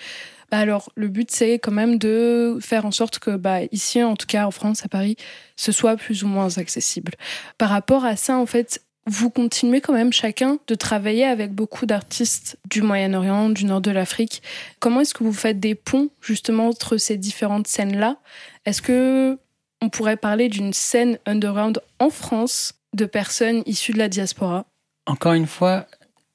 Bah 0.52 0.60
alors, 0.60 0.92
le 0.96 1.08
but, 1.08 1.32
c'est 1.32 1.54
quand 1.60 1.72
même 1.72 1.98
de 1.98 2.58
faire 2.62 2.86
en 2.86 2.92
sorte 2.92 3.20
que, 3.20 3.36
bah, 3.36 3.64
ici, 3.72 4.02
en 4.04 4.16
tout 4.16 4.28
cas 4.28 4.46
en 4.46 4.52
France, 4.52 4.86
à 4.86 4.88
Paris, 4.88 5.16
ce 5.56 5.72
soit 5.72 5.98
plus 5.98 6.24
ou 6.24 6.28
moins 6.28 6.58
accessible. 6.58 7.14
Par 7.58 7.70
rapport 7.70 8.06
à 8.06 8.16
ça, 8.16 8.38
en 8.38 8.46
fait, 8.46 8.82
vous 9.08 9.30
continuez 9.30 9.82
quand 9.82 9.94
même 9.94 10.12
chacun 10.12 10.58
de 10.68 10.76
travailler 10.76 11.26
avec 11.26 11.54
beaucoup 11.54 11.86
d'artistes 11.86 12.58
du 12.70 12.82
Moyen-Orient, 12.82 13.50
du 13.50 13.66
nord 13.66 13.82
de 13.82 13.92
l'Afrique. 13.92 14.42
Comment 14.80 15.02
est-ce 15.02 15.14
que 15.14 15.24
vous 15.24 15.34
faites 15.34 15.60
des 15.60 15.76
ponts 15.76 16.10
justement 16.22 16.68
entre 16.68 16.98
ces 16.98 17.18
différentes 17.18 17.68
scènes-là? 17.68 18.18
Est-ce 18.66 18.82
que 18.82 19.38
on 19.82 19.90
pourrait 19.90 20.18
parler 20.18 20.50
d'une 20.50 20.74
scène 20.74 21.20
underground 21.28 21.82
en 22.00 22.10
France 22.10 22.74
de 22.94 23.06
personnes 23.06 23.62
issues 23.68 23.94
de 23.94 24.00
la 24.00 24.10
diaspora? 24.10 24.66
Encore 25.06 25.34
une 25.34 25.46
fois, 25.46 25.86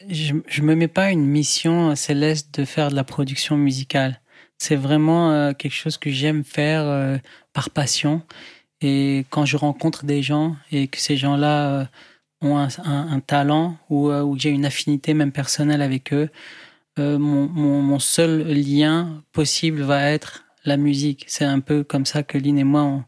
je, 0.08 0.34
je 0.46 0.62
me 0.62 0.74
mets 0.74 0.88
pas 0.88 1.10
une 1.10 1.26
mission 1.26 1.94
céleste 1.94 2.58
de 2.58 2.64
faire 2.64 2.90
de 2.90 2.96
la 2.96 3.04
production 3.04 3.56
musicale. 3.56 4.20
C'est 4.58 4.76
vraiment 4.76 5.32
euh, 5.32 5.52
quelque 5.52 5.74
chose 5.74 5.96
que 5.96 6.10
j'aime 6.10 6.44
faire 6.44 6.82
euh, 6.84 7.16
par 7.52 7.70
passion. 7.70 8.22
Et 8.82 9.24
quand 9.30 9.46
je 9.46 9.56
rencontre 9.56 10.04
des 10.04 10.22
gens 10.22 10.56
et 10.70 10.88
que 10.88 10.98
ces 10.98 11.16
gens-là 11.16 11.70
euh, 11.70 11.84
ont 12.42 12.58
un, 12.58 13.20
talent 13.20 13.76
ou, 13.90 14.10
ou 14.10 14.38
j'ai 14.38 14.50
une 14.50 14.64
affinité 14.64 15.12
même 15.12 15.32
personnelle 15.32 15.82
avec 15.82 16.12
eux, 16.12 16.30
mon, 16.98 17.98
seul 17.98 18.46
lien 18.48 19.22
possible 19.32 19.82
va 19.82 20.10
être 20.10 20.44
la 20.64 20.76
musique. 20.76 21.24
C'est 21.28 21.44
un 21.44 21.60
peu 21.60 21.84
comme 21.84 22.06
ça 22.06 22.22
que 22.22 22.36
Lynn 22.38 22.58
et 22.58 22.64
moi, 22.64 22.82
on, 22.82 23.04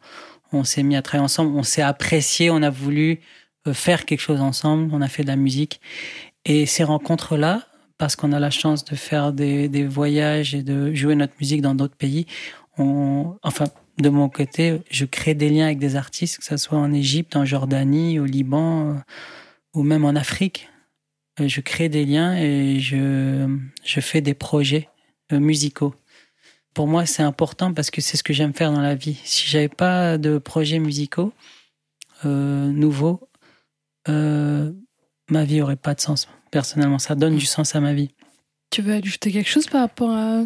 on 0.52 0.64
s'est 0.64 0.82
mis 0.82 0.96
à 0.96 1.02
travailler 1.02 1.24
ensemble. 1.24 1.56
On 1.56 1.62
s'est 1.62 1.82
apprécié, 1.82 2.50
on 2.50 2.62
a 2.62 2.70
voulu 2.70 3.20
faire 3.72 4.04
quelque 4.04 4.20
chose 4.20 4.40
ensemble, 4.40 4.90
on 4.92 5.00
a 5.00 5.08
fait 5.08 5.22
de 5.22 5.28
la 5.28 5.36
musique. 5.36 5.80
Et 6.44 6.66
ces 6.66 6.84
rencontres-là, 6.84 7.66
parce 7.98 8.16
qu'on 8.16 8.32
a 8.32 8.40
la 8.40 8.50
chance 8.50 8.84
de 8.84 8.96
faire 8.96 9.32
des, 9.32 9.86
voyages 9.86 10.54
et 10.54 10.62
de 10.62 10.92
jouer 10.94 11.14
notre 11.14 11.34
musique 11.40 11.62
dans 11.62 11.74
d'autres 11.74 11.96
pays, 11.96 12.26
on, 12.78 13.36
enfin, 13.42 13.66
de 13.98 14.08
mon 14.08 14.28
côté, 14.28 14.80
je 14.90 15.04
crée 15.04 15.34
des 15.34 15.50
liens 15.50 15.66
avec 15.66 15.78
des 15.78 15.96
artistes, 15.96 16.38
que 16.38 16.44
ce 16.44 16.56
soit 16.56 16.78
en 16.78 16.92
Égypte, 16.92 17.36
en 17.36 17.44
Jordanie, 17.44 18.18
au 18.18 18.24
Liban 18.24 18.90
euh, 18.90 18.94
ou 19.74 19.82
même 19.82 20.04
en 20.04 20.16
Afrique. 20.16 20.68
Euh, 21.40 21.48
Je 21.48 21.60
crée 21.60 21.88
des 21.88 22.04
liens 22.04 22.36
et 22.36 22.80
je, 22.80 23.46
je 23.84 24.00
fais 24.00 24.20
des 24.20 24.34
projets 24.34 24.88
euh, 25.32 25.38
musicaux. 25.38 25.94
Pour 26.74 26.86
moi, 26.88 27.04
c'est 27.06 27.22
important 27.22 27.74
parce 27.74 27.90
que 27.90 28.00
c'est 28.00 28.16
ce 28.16 28.22
que 28.22 28.32
j'aime 28.32 28.54
faire 28.54 28.72
dans 28.72 28.80
la 28.80 28.94
vie. 28.94 29.20
Si 29.24 29.46
j'avais 29.46 29.68
pas 29.68 30.16
de 30.18 30.38
projets 30.38 30.78
musicaux 30.78 31.32
euh, 32.24 32.70
nouveaux, 32.70 33.28
euh, 34.08 34.72
ma 35.32 35.44
vie 35.44 35.60
aurait 35.62 35.76
pas 35.76 35.94
de 35.94 36.00
sens. 36.00 36.28
Personnellement, 36.50 36.98
ça 36.98 37.14
donne 37.14 37.36
du 37.36 37.46
sens 37.46 37.74
à 37.74 37.80
ma 37.80 37.92
vie. 37.94 38.10
Tu 38.70 38.80
veux 38.80 38.94
ajouter 38.94 39.30
quelque 39.30 39.50
chose 39.50 39.66
par 39.66 39.82
rapport 39.82 40.10
à... 40.10 40.44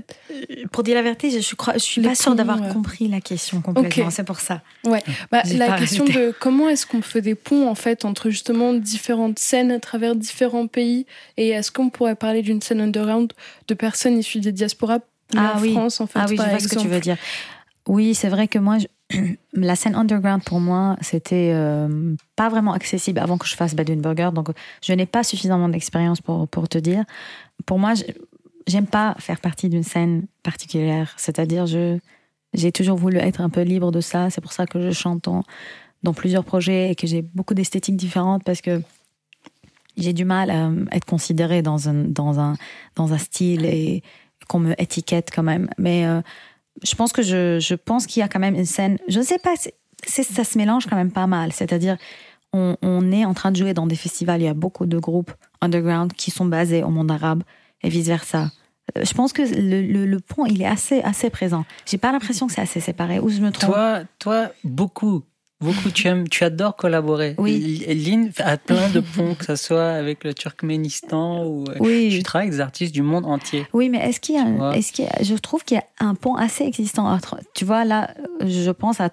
Pour 0.73 0.83
dire 0.83 0.97
la 0.97 1.03
vérité, 1.03 1.31
je, 1.31 1.39
je 1.39 1.55
crois, 1.55 1.75
je 1.75 1.79
suis 1.79 2.01
Les 2.01 2.09
pas 2.09 2.15
sûre 2.17 2.35
d'avoir 2.35 2.61
ouais. 2.61 2.73
compris 2.73 3.07
la 3.07 3.21
question 3.21 3.61
complètement. 3.61 4.07
Ok. 4.07 4.13
C'est 4.13 4.25
pour 4.25 4.41
ça. 4.41 4.63
Ouais, 4.85 5.03
bah, 5.31 5.43
la 5.55 5.79
question 5.79 6.05
de 6.05 6.35
comment 6.41 6.69
est-ce 6.69 6.87
qu'on 6.87 7.03
fait 7.03 7.21
des 7.21 7.37
ponts 7.37 7.69
en 7.69 7.77
fait 7.77 8.05
entre 8.05 8.29
justement 8.31 8.73
différentes 8.75 9.39
scènes 9.39 9.71
à 9.71 9.79
travers 9.79 10.17
différents 10.17 10.67
pays 10.67 11.07
et 11.37 11.51
est-ce 11.51 11.71
qu'on 11.71 11.89
pourrait 11.89 12.17
parler 12.17 12.43
d'une 12.43 12.61
scène 12.61 12.81
underground 12.81 13.33
de 13.69 13.75
personnes 13.75 14.19
issues 14.19 14.41
des 14.41 14.51
diasporas 14.51 14.99
Ah 15.37 15.55
en 15.57 15.61
oui. 15.61 15.71
France 15.73 16.01
en 16.01 16.09
fait 16.09 16.19
Ah 16.21 16.27
oui, 16.29 16.37
je 16.37 16.43
par 16.43 16.51
vois 16.51 16.59
ce 16.59 16.67
que 16.67 16.81
tu 16.81 16.89
veux 16.89 17.01
dire. 17.01 17.17
Oui, 17.87 18.17
c'est 18.17 18.29
vrai 18.29 18.49
que 18.49 18.59
moi, 18.59 18.79
je- 18.79 18.87
la 19.53 19.77
scène 19.77 19.95
underground 19.95 20.43
pour 20.45 20.61
moi, 20.61 20.97
c'était 21.01 21.53
euh, 21.55 22.15
pas 22.35 22.49
vraiment 22.49 22.73
accessible 22.73 23.19
avant 23.19 23.39
que 23.39 23.47
je 23.47 23.55
fasse 23.55 23.75
Bedouin 23.75 23.97
Burger. 23.97 24.31
Donc, 24.35 24.49
je 24.83 24.93
n'ai 24.93 25.07
pas 25.07 25.23
suffisamment 25.23 25.69
d'expérience 25.69 26.21
pour, 26.21 26.69
te 26.69 26.79
dire. 26.79 27.05
Pour 27.67 27.79
moi, 27.79 27.95
j'aime 28.67 28.87
pas 28.87 29.15
faire 29.19 29.41
partie 29.41 29.69
d'une 29.69 29.85
scène 29.85 30.27
particulière. 30.43 31.15
C'est-à-dire, 31.17 31.67
j'ai 31.67 32.73
toujours 32.73 32.97
voulu 32.97 33.19
être 33.19 33.41
un 33.41 33.49
peu 33.49 33.63
libre 33.63 33.93
de 33.93 34.01
ça. 34.01 34.31
C'est 34.31 34.41
pour 34.41 34.53
ça 34.53 34.67
que 34.67 34.81
je 34.81 34.91
chante 34.91 35.25
dans, 35.25 35.45
plusieurs 36.13 36.45
projets 36.45 36.91
et 36.91 36.95
que 36.95 37.07
j'ai 37.07 37.23
beaucoup 37.23 37.55
d'esthétiques 37.55 37.97
différentes 37.97 38.45
parce 38.45 38.61
que 38.61 38.81
j'ai 39.97 40.13
du 40.13 40.25
mal 40.25 40.51
à 40.51 40.69
euh, 40.69 40.85
être 40.93 41.05
considérée 41.05 41.63
dans 41.63 41.89
un 41.89 43.19
style 43.19 43.65
et 43.65 44.03
qu'on 44.49 44.61
me 44.61 44.81
étiquette 44.81 45.31
quand 45.35 45.43
même. 45.43 45.69
Mais 45.79 46.07
euh, 46.07 46.23
je 46.83 46.95
pense 46.95 47.13
que 47.13 47.23
je, 47.23 47.59
je 47.61 47.75
pense 47.75 48.07
qu'il 48.07 48.21
y 48.21 48.23
a 48.23 48.29
quand 48.29 48.39
même 48.41 48.55
une 48.55 48.67
scène. 48.67 48.99
Je 49.09 49.19
ne 49.19 49.25
sais 49.25 49.39
pas, 49.39 49.55
ça 50.07 50.45
se 50.45 50.59
mélange 50.59 50.87
quand 50.87 50.97
même 50.97 51.13
pas 51.13 51.27
mal. 51.27 51.53
C'est-à-dire, 51.53 51.97
on, 52.53 53.13
est 53.13 53.25
en 53.25 53.35
train 53.35 53.51
de 53.51 53.57
jouer 53.57 53.75
dans 53.75 53.87
des 53.87 53.97
festivals. 53.97 54.41
Il 54.41 54.45
y 54.45 54.49
a 54.49 54.55
beaucoup 54.55 54.87
de 54.87 54.99
groupes 54.99 55.33
underground 55.61 56.13
qui 56.13 56.31
sont 56.31 56.47
basés 56.47 56.83
au 56.83 56.89
monde 56.89 57.11
arabe 57.11 57.43
et 57.83 57.89
vice 57.89 58.07
versa. 58.07 58.51
Je 58.95 59.13
pense 59.15 59.33
que 59.33 59.43
le, 59.43 59.83
le- 59.83 60.07
le 60.07 60.21
pont, 60.21 60.47
il 60.47 60.63
est 60.63 60.67
assez, 60.67 61.01
assez 61.03 61.29
présent. 61.29 61.65
J'ai 61.87 61.99
pas 61.99 62.13
l'impression 62.13 62.47
que 62.47 62.53
c'est 62.53 62.61
assez 62.63 62.81
séparé. 62.81 63.19
Ou 63.19 63.29
je 63.29 63.41
me 63.41 63.51
trompe? 63.51 63.73
Toi, 63.75 64.03
toi, 64.19 64.53
beaucoup, 64.65 65.23
beaucoup. 65.61 65.91
Tu 65.91 66.07
aimes, 66.09 66.29
tu 66.29 66.45
adores 66.45 66.77
collaborer. 66.77 67.35
Oui. 67.39 67.85
Lynn 67.89 68.31
a 68.39 68.57
plein 68.57 68.89
de 68.91 69.01
ponts, 69.01 69.35
que 69.35 69.45
ce 69.45 69.57
soit 69.57 69.91
avec 69.91 70.25
le 70.25 70.35
Turkménistan 70.35 71.45
ou. 71.45 71.65
euh, 71.69 71.75
Oui. 71.81 72.09
Tu 72.11 72.23
travailles 72.23 72.49
avec 72.49 72.57
des 72.57 72.61
artistes 72.61 72.95
du 72.95 73.03
monde 73.03 73.27
entier. 73.27 73.67
Oui, 73.73 73.89
mais 73.89 73.99
est-ce 74.09 74.21
qu'il 74.21 74.35
y 74.35 74.39
a, 74.39 74.43
un- 74.43 74.73
est-ce 74.73 74.93
qu'il 74.93 75.05
y 75.05 75.09
a- 75.09 75.23
je 75.23 75.35
trouve 75.35 75.65
qu'il 75.65 75.77
y 75.77 75.81
a 75.81 75.85
un 76.01 76.15
pont 76.15 76.35
assez 76.35 76.65
existant 76.65 77.07
entre, 77.11 77.39
tu 77.55 77.65
vois, 77.65 77.85
là, 77.85 78.11
je 78.45 78.71
pense 78.71 79.01
à 79.01 79.11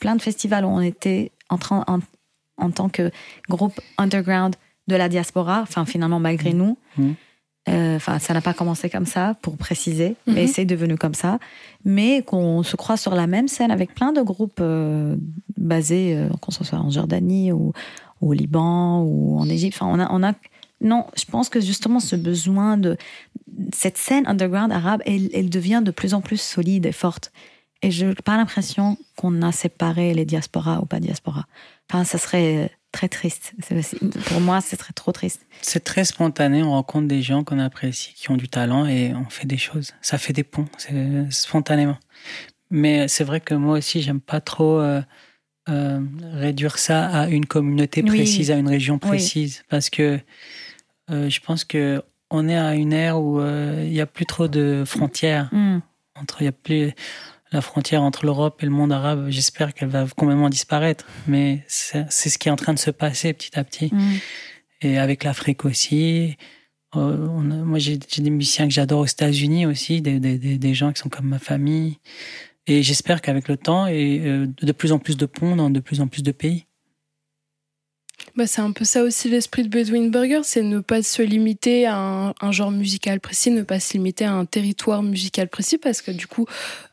plein 0.00 0.16
de 0.16 0.22
festivals 0.22 0.64
où 0.64 0.68
on 0.68 0.80
était 0.80 1.32
en 1.48 1.56
train, 1.58 1.84
en, 1.86 2.00
en 2.58 2.70
tant 2.70 2.88
que 2.88 3.10
groupe 3.48 3.80
underground 3.96 4.54
de 4.88 4.96
la 4.96 5.08
diaspora, 5.08 5.60
enfin, 5.62 5.84
finalement, 5.86 6.18
malgré 6.20 6.52
nous. 6.52 6.76
Euh, 7.68 7.96
Enfin, 7.96 8.18
ça 8.18 8.32
n'a 8.34 8.40
pas 8.40 8.54
commencé 8.54 8.88
comme 8.88 9.06
ça, 9.06 9.34
pour 9.42 9.56
préciser, 9.56 10.14
Mhm. 10.26 10.34
mais 10.34 10.46
c'est 10.46 10.64
devenu 10.64 10.96
comme 10.96 11.14
ça. 11.14 11.38
Mais 11.84 12.22
qu'on 12.22 12.62
se 12.62 12.76
croit 12.76 12.96
sur 12.96 13.14
la 13.14 13.26
même 13.26 13.48
scène 13.48 13.70
avec 13.70 13.94
plein 13.94 14.12
de 14.12 14.20
groupes 14.22 14.60
euh, 14.60 15.16
basés, 15.56 16.16
euh, 16.16 16.28
qu'on 16.40 16.50
soit 16.52 16.78
en 16.78 16.90
Jordanie 16.90 17.50
ou, 17.52 17.72
ou 18.20 18.30
au 18.30 18.32
Liban 18.32 19.02
ou 19.02 19.38
en 19.38 19.48
Égypte. 19.48 19.76
Enfin, 19.80 19.90
on 19.92 19.98
a, 20.00 20.08
on 20.12 20.22
a. 20.22 20.32
Non, 20.80 21.06
je 21.16 21.24
pense 21.24 21.48
que 21.48 21.60
justement 21.60 21.98
ce 21.98 22.14
besoin 22.14 22.76
de 22.78 22.96
cette 23.74 23.96
scène 23.98 24.26
underground 24.28 24.70
arabe, 24.72 25.02
elle, 25.06 25.28
elle 25.34 25.50
devient 25.50 25.82
de 25.84 25.90
plus 25.90 26.14
en 26.14 26.20
plus 26.20 26.40
solide 26.40 26.86
et 26.86 26.92
forte. 26.92 27.32
Et 27.82 27.90
je 27.90 28.06
n'ai 28.06 28.14
pas 28.14 28.36
l'impression 28.36 28.96
qu'on 29.16 29.42
a 29.42 29.50
séparé 29.52 30.14
les 30.14 30.24
diasporas 30.24 30.78
ou 30.80 30.84
pas 30.86 31.00
diaspora. 31.00 31.46
Enfin, 31.90 32.04
ça 32.04 32.18
serait 32.18 32.70
très 32.92 33.08
triste. 33.08 33.54
Pour 34.26 34.40
moi, 34.40 34.60
ce 34.60 34.76
serait 34.76 34.92
trop 34.92 35.12
triste. 35.12 35.46
C'est 35.62 35.84
très 35.84 36.04
spontané. 36.04 36.62
On 36.62 36.72
rencontre 36.72 37.08
des 37.08 37.22
gens 37.22 37.44
qu'on 37.44 37.58
apprécie, 37.58 38.12
qui 38.14 38.30
ont 38.30 38.36
du 38.36 38.48
talent 38.48 38.86
et 38.86 39.12
on 39.14 39.28
fait 39.30 39.46
des 39.46 39.58
choses. 39.58 39.92
Ça 40.02 40.18
fait 40.18 40.32
des 40.32 40.44
ponts, 40.44 40.66
c'est 40.78 40.92
spontanément. 41.30 41.98
Mais 42.70 43.08
c'est 43.08 43.24
vrai 43.24 43.40
que 43.40 43.54
moi 43.54 43.78
aussi, 43.78 44.02
j'aime 44.02 44.20
pas 44.20 44.40
trop 44.40 44.78
euh, 44.80 45.00
euh, 45.70 46.00
réduire 46.34 46.78
ça 46.78 47.06
à 47.08 47.28
une 47.28 47.46
communauté 47.46 48.02
Oui. 48.02 48.08
précise, 48.08 48.50
à 48.50 48.56
une 48.56 48.68
région 48.68 48.94
Oui. 49.02 49.08
précise, 49.08 49.64
parce 49.70 49.88
que 49.90 50.20
euh, 51.10 51.30
je 51.30 51.40
pense 51.40 51.64
que 51.64 52.02
on 52.30 52.46
est 52.48 52.56
à 52.58 52.74
une 52.74 52.92
ère 52.92 53.18
où 53.18 53.40
euh, 53.40 53.82
il 53.86 53.92
y 53.94 54.02
a 54.02 54.06
plus 54.06 54.26
trop 54.26 54.48
de 54.48 54.84
frontières 54.86 55.48
Mm. 55.52 55.78
entre. 56.14 56.42
Il 56.42 56.44
y 56.44 56.48
a 56.48 56.52
plus 56.52 56.92
la 57.52 57.60
frontière 57.60 58.02
entre 58.02 58.24
l'Europe 58.26 58.62
et 58.62 58.66
le 58.66 58.72
monde 58.72 58.92
arabe. 58.92 59.26
J'espère 59.30 59.72
qu'elle 59.74 59.88
va 59.88 60.06
complètement 60.16 60.50
disparaître, 60.50 61.06
mais 61.26 61.64
c'est 61.68 62.10
ce 62.10 62.38
qui 62.38 62.48
est 62.48 62.50
en 62.50 62.56
train 62.56 62.74
de 62.74 62.78
se 62.78 62.90
passer 62.90 63.32
petit 63.32 63.58
à 63.58 63.64
petit 63.64 63.90
Mm. 63.92 64.12
et 64.82 64.98
avec 64.98 65.24
l'Afrique 65.24 65.64
aussi. 65.64 66.36
Euh, 66.96 67.26
on 67.30 67.50
a- 67.50 67.54
moi, 67.64 67.78
j'ai 67.78 67.96
des 67.98 68.30
musiciens 68.30 68.66
que 68.66 68.72
j'adore 68.72 69.00
aux 69.00 69.06
États-Unis 69.06 69.66
aussi, 69.66 70.00
des, 70.00 70.20
des, 70.20 70.38
des, 70.38 70.58
des 70.58 70.74
gens 70.74 70.92
qui 70.92 71.00
sont 71.00 71.08
comme 71.10 71.26
ma 71.28 71.38
famille. 71.38 71.98
Et 72.66 72.82
j'espère 72.82 73.22
qu'avec 73.22 73.48
le 73.48 73.56
temps, 73.56 73.86
et 73.86 74.20
euh, 74.24 74.46
de 74.60 74.72
plus 74.72 74.92
en 74.92 74.98
plus 74.98 75.16
de 75.16 75.24
ponts 75.26 75.56
dans 75.56 75.70
de 75.70 75.80
plus 75.80 76.00
en 76.02 76.06
plus 76.08 76.22
de 76.22 76.32
pays. 76.32 76.66
Bah, 78.38 78.46
c'est 78.46 78.60
un 78.60 78.70
peu 78.70 78.84
ça 78.84 79.02
aussi 79.02 79.28
l'esprit 79.28 79.64
de 79.64 79.68
Bedouin 79.68 80.10
Burger, 80.10 80.42
c'est 80.44 80.62
ne 80.62 80.78
pas 80.78 81.02
se 81.02 81.22
limiter 81.22 81.86
à 81.86 82.32
un, 82.40 82.52
genre 82.52 82.70
musical 82.70 83.18
précis, 83.18 83.50
ne 83.50 83.62
pas 83.62 83.80
se 83.80 83.94
limiter 83.94 84.26
à 84.26 84.32
un 84.32 84.44
territoire 84.44 85.02
musical 85.02 85.48
précis, 85.48 85.76
parce 85.76 86.02
que 86.02 86.12
du 86.12 86.28
coup, 86.28 86.46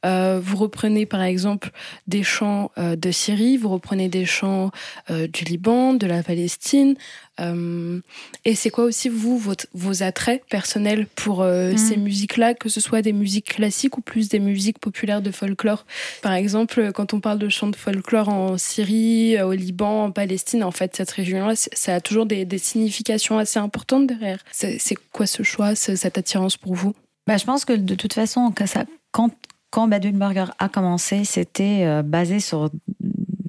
euh, 0.07 0.39
vous 0.41 0.57
reprenez 0.57 1.05
par 1.05 1.21
exemple 1.21 1.69
des 2.07 2.23
chants 2.23 2.71
euh, 2.79 2.95
de 2.95 3.11
Syrie, 3.11 3.57
vous 3.57 3.69
reprenez 3.69 4.09
des 4.09 4.25
chants 4.25 4.71
euh, 5.11 5.27
du 5.27 5.43
Liban, 5.43 5.93
de 5.93 6.07
la 6.07 6.23
Palestine, 6.23 6.95
Euh, 7.41 7.99
et 8.45 8.55
c'est 8.55 8.69
quoi 8.69 8.85
aussi, 8.85 9.09
vous, 9.09 9.37
votre, 9.37 9.67
vos 9.73 10.03
attraits 10.03 10.43
personnels 10.49 11.05
pour 11.15 11.41
euh, 11.41 11.73
Mm. 11.73 11.77
ces 11.77 11.97
musiques-là, 11.97 12.53
que 12.53 12.69
ce 12.69 12.79
soit 12.79 13.01
des 13.01 13.11
musiques 13.13 13.55
classiques 13.55 13.97
ou 13.97 14.01
plus 14.01 14.29
des 14.29 14.39
musiques 14.39 14.79
populaires 14.79 15.21
de 15.21 15.31
folklore? 15.31 15.85
Par 16.21 16.33
exemple, 16.33 16.91
quand 16.93 17.13
on 17.13 17.19
parle 17.19 17.39
de 17.39 17.49
chants 17.49 17.67
de 17.67 17.75
folklore 17.75 18.29
en 18.29 18.57
Syrie, 18.57 19.37
euh, 19.37 19.47
au 19.47 19.51
Liban, 19.53 20.05
en 20.05 20.11
Palestine, 20.11 20.63
en 20.63 20.71
fait, 20.71 20.95
cette 20.95 21.11
région-là, 21.11 21.53
ça 21.55 21.95
a 21.95 22.01
toujours 22.01 22.25
des, 22.25 22.45
des 22.45 22.57
significations 22.57 23.37
assez 23.37 23.59
importantes 23.59 24.07
derrière. 24.07 24.39
C'est 24.51 24.95
quoi 25.11 25.27
ce 25.27 25.43
choix, 25.43 25.75
ce- 25.75 25.95
cette 25.95 26.17
attirance 26.17 26.55
pour 26.57 26.73
vous? 26.75 26.93
Bah, 27.27 27.37
je 27.37 27.45
pense 27.45 27.65
que 27.65 27.73
de 27.73 27.95
toute 27.95 28.13
façon, 28.13 28.51
que 28.51 28.65
ça, 28.65 28.85
quand, 29.11 29.31
quand 29.71 29.87
Burger 29.87 30.45
a 30.59 30.69
commencé, 30.69 31.25
c'était 31.25 31.83
euh, 31.83 32.01
basé 32.03 32.39
sur 32.39 32.69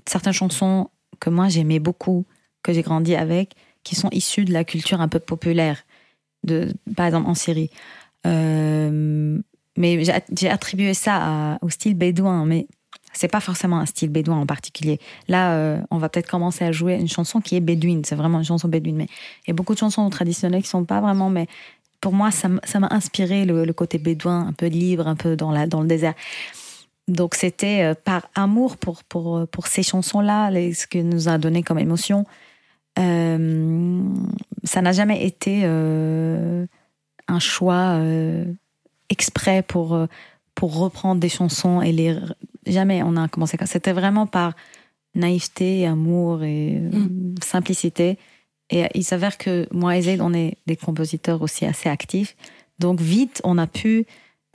certaines 0.09 0.33
chansons 0.33 0.89
que 1.21 1.31
moi 1.31 1.49
j'aimais 1.49 1.79
beaucoup, 1.79 2.25
que 2.63 2.73
j'ai 2.73 2.83
grandi 2.83 3.15
avec, 3.15 3.53
qui 3.87 3.95
sont 3.95 4.09
issues 4.11 4.45
de 4.45 4.53
la 4.53 4.65
culture 4.65 5.01
un 5.01 5.07
peu 5.07 5.21
populaire, 5.21 5.85
de, 6.43 6.75
par 6.97 7.07
exemple 7.07 7.31
en 7.31 7.35
Syrie. 7.35 7.71
Euh, 8.27 9.39
mais 9.77 10.03
j'ai 10.05 10.51
attribué 10.51 10.93
ça 10.93 11.57
au 11.63 11.71
style 11.71 11.95
bédouin, 11.95 12.47
mais 12.47 12.67
c'est 13.13 13.29
pas 13.29 13.39
forcément 13.39 13.79
un 13.79 13.87
style 13.87 14.09
bédouin 14.09 14.39
en 14.39 14.47
particulier. 14.47 14.99
Là, 15.29 15.53
euh, 15.53 15.81
on 15.93 15.99
va 15.99 16.09
peut-être 16.09 16.29
commencer 16.29 16.65
à 16.65 16.73
jouer 16.73 16.95
une 16.95 17.09
chanson 17.09 17.41
qui 17.41 17.55
est 17.55 17.61
bédouine, 17.61 18.05
c'est 18.05 18.17
vraiment 18.17 18.39
une 18.39 18.45
chanson 18.45 18.67
bédouine, 18.67 18.97
mais 18.97 19.07
il 19.45 19.49
y 19.49 19.51
a 19.53 19.55
beaucoup 19.55 19.75
de 19.75 19.79
chansons 19.79 20.11
traditionnelles 20.11 20.63
qui 20.63 20.69
sont 20.69 20.85
pas 20.85 21.01
vraiment, 21.01 21.31
mais 21.31 21.47
pour 22.01 22.13
moi, 22.13 22.33
ça 22.33 22.49
m'a 22.49 22.89
inspiré 22.91 23.45
le, 23.45 23.73
côté 23.73 23.99
bédouin, 23.99 24.49
un 24.49 24.53
peu 24.53 24.67
libre, 24.67 25.07
un 25.07 25.17
peu 25.17 25.37
dans, 25.37 25.53
la, 25.53 25.69
dans 25.69 25.81
le 25.81 25.87
désert. 25.87 26.15
Donc 27.07 27.37
c'était 27.37 27.85
euh, 27.85 27.95
par 27.95 28.29
amour 28.35 28.79
pour, 28.79 29.05
pour, 29.05 29.47
pour 29.47 29.69
ces 29.69 29.85
chansons-là, 29.85 30.51
ce 30.51 30.89
que 30.89 30.99
nous 30.99 31.29
a 31.29 31.39
donné 31.39 31.63
comme 31.63 31.79
émotion. 31.79 32.27
Euh, 32.99 34.03
ça 34.65 34.81
n'a 34.83 34.93
jamais 34.93 35.25
été 35.25 35.63
euh, 35.65 36.67
un 37.29 37.39
choix 37.39 37.99
euh, 37.99 38.45
exprès 39.11 39.63
pour, 39.63 40.07
pour 40.55 40.77
reprendre 40.79 41.21
des 41.21 41.29
chansons 41.29 41.83
et 41.83 41.93
les... 41.93 42.17
Jamais 42.67 43.03
on 43.03 43.17
a 43.17 43.29
commencé. 43.29 43.57
C'était 43.67 43.93
vraiment 43.93 44.27
par 44.27 44.55
naïveté, 45.15 45.87
amour 45.87 46.43
et 46.43 46.77
euh, 46.77 46.91
simplicité. 47.43 48.19
Et 48.71 48.85
il 48.95 49.05
s'avère 49.05 49.39
que 49.39 49.69
moi 49.71 49.97
et 49.97 50.03
Zaid, 50.03 50.21
on 50.21 50.35
est 50.35 50.57
des 50.67 50.75
compositeurs 50.77 51.43
aussi 51.43 51.65
assez 51.65 51.89
actifs. 51.89 52.35
Donc 52.81 53.01
vite, 53.01 53.41
on 53.45 53.57
a 53.59 53.69
pu, 53.69 54.05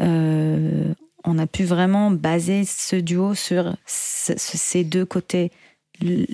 euh, 0.01 0.93
on 1.23 1.37
a 1.39 1.47
pu 1.47 1.63
vraiment 1.63 2.11
baser 2.11 2.65
ce 2.65 2.97
duo 2.97 3.33
sur 3.33 3.75
ce- 3.85 4.33
ce- 4.37 4.57
ces 4.57 4.83
deux 4.83 5.05
côtés. 5.05 5.51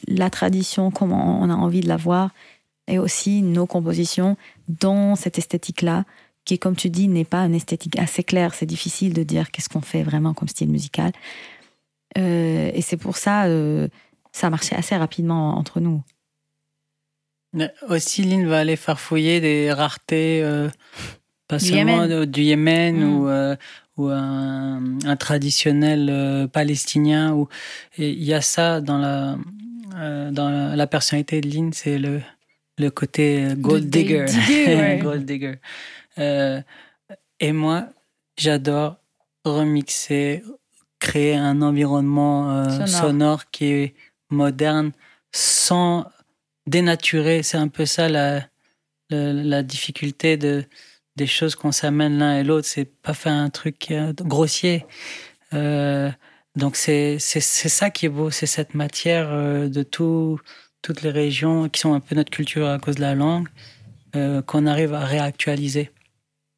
La 0.08 0.30
tradition, 0.30 0.92
comment 0.92 1.42
on 1.42 1.50
a 1.50 1.56
envie 1.56 1.82
de 1.82 1.88
la 1.88 1.98
voir, 1.98 2.32
et 2.88 3.00
aussi 3.00 3.42
nos 3.42 3.66
compositions 3.66 4.38
dans 4.68 5.16
cette 5.16 5.38
esthétique-là, 5.38 6.06
qui, 6.46 6.58
comme 6.58 6.76
tu 6.76 6.90
dis, 6.90 7.10
n'est 7.10 7.26
pas 7.26 7.46
une 7.46 7.56
esthétique 7.56 8.00
assez 8.00 8.24
claire. 8.24 8.54
C'est 8.54 8.66
difficile 8.66 9.14
de 9.14 9.24
dire 9.24 9.52
qu'est-ce 9.52 9.68
qu'on 9.68 9.82
fait 9.82 10.04
vraiment 10.04 10.34
comme 10.34 10.48
style 10.48 10.70
musical. 10.70 11.12
Euh, 12.18 12.72
et 12.74 12.82
c'est 12.82 12.98
pour 12.98 13.18
ça, 13.18 13.46
euh, 13.46 13.90
ça 14.32 14.50
marchait 14.50 14.76
assez 14.76 14.96
rapidement 14.96 15.58
entre 15.58 15.82
nous. 15.82 16.02
Aussi, 17.90 18.24
Lynn 18.24 18.48
va 18.48 18.60
aller 18.60 18.76
farfouiller 18.76 19.42
des 19.42 19.74
raretés, 19.74 20.42
euh, 20.44 20.70
pas 21.48 21.58
Du 21.58 21.66
seulement 21.68 22.04
Yémen. 22.04 22.10
de- 22.20 22.26
du 22.26 22.42
Yémen 22.42 22.96
Mm. 22.98 23.16
ou, 23.16 23.28
euh, 23.30 23.56
ou 23.98 24.08
un, 24.10 24.82
un 25.06 25.16
traditionnel 25.16 26.10
euh, 26.12 26.48
palestinien. 26.48 27.34
Ou, 27.34 27.48
il 27.98 28.24
y 28.24 28.34
a 28.34 28.42
ça 28.42 28.82
dans 28.82 28.98
la, 28.98 29.38
euh, 29.96 30.32
dans 30.32 30.50
la, 30.50 30.76
la 30.76 30.88
personnalité 30.88 31.42
de 31.42 31.50
Lynn, 31.50 31.74
c'est 31.74 31.98
le, 31.98 32.22
le 32.78 32.90
côté 32.92 33.46
euh, 33.46 33.56
gold 33.56 33.90
digger. 33.90 34.26
digger, 34.48 34.76
ouais. 34.76 35.00
gold 35.04 35.26
digger. 35.26 35.56
Euh, 36.20 36.62
et 37.40 37.52
moi, 37.52 37.88
j'adore 38.38 38.98
remixer, 39.46 40.44
créer 41.00 41.36
un 41.36 41.62
environnement 41.62 42.52
euh, 42.52 42.70
Sonore. 42.70 42.88
sonore 42.88 43.50
qui 43.52 43.66
est 43.66 43.96
moderne 44.30 44.92
sans 45.32 46.06
dénaturer. 46.68 47.44
C'est 47.44 47.58
un 47.58 47.68
peu 47.70 47.86
ça 47.86 48.10
la, 48.10 48.42
la, 49.10 49.32
la 49.34 49.64
difficulté 49.64 50.38
de, 50.38 50.66
des 51.18 51.28
choses 51.28 51.56
qu'on 51.56 51.74
s'amène 51.74 52.20
l'un 52.20 52.38
et 52.40 52.44
l'autre. 52.44 52.68
C'est 52.68 52.86
pas 52.86 53.14
faire 53.14 53.34
un 53.34 53.50
truc 53.50 53.92
euh, 53.92 54.14
grossier. 54.22 54.86
Euh, 55.54 56.10
donc 56.56 56.76
c'est 56.76 57.20
ça 57.20 57.90
qui 57.90 58.06
est 58.06 58.10
beau, 58.10 58.30
c'est 58.32 58.46
cette 58.46 58.74
matière 58.74 59.28
euh, 59.30 59.68
de 59.68 59.84
tout, 59.84 60.40
toutes 60.82 61.02
les 61.02 61.12
régions 61.12 61.70
qui 61.70 61.82
sont 61.82 61.94
un 61.94 62.00
peu 62.00 62.16
notre 62.16 62.32
culture 62.32 62.68
à 62.68 62.80
cause 62.80 62.96
de 62.96 63.02
la 63.02 63.16
langue, 63.16 63.48
qu'on 64.48 64.66
arrive 64.66 64.96
à 64.96 65.06
réactualiser. 65.06 65.92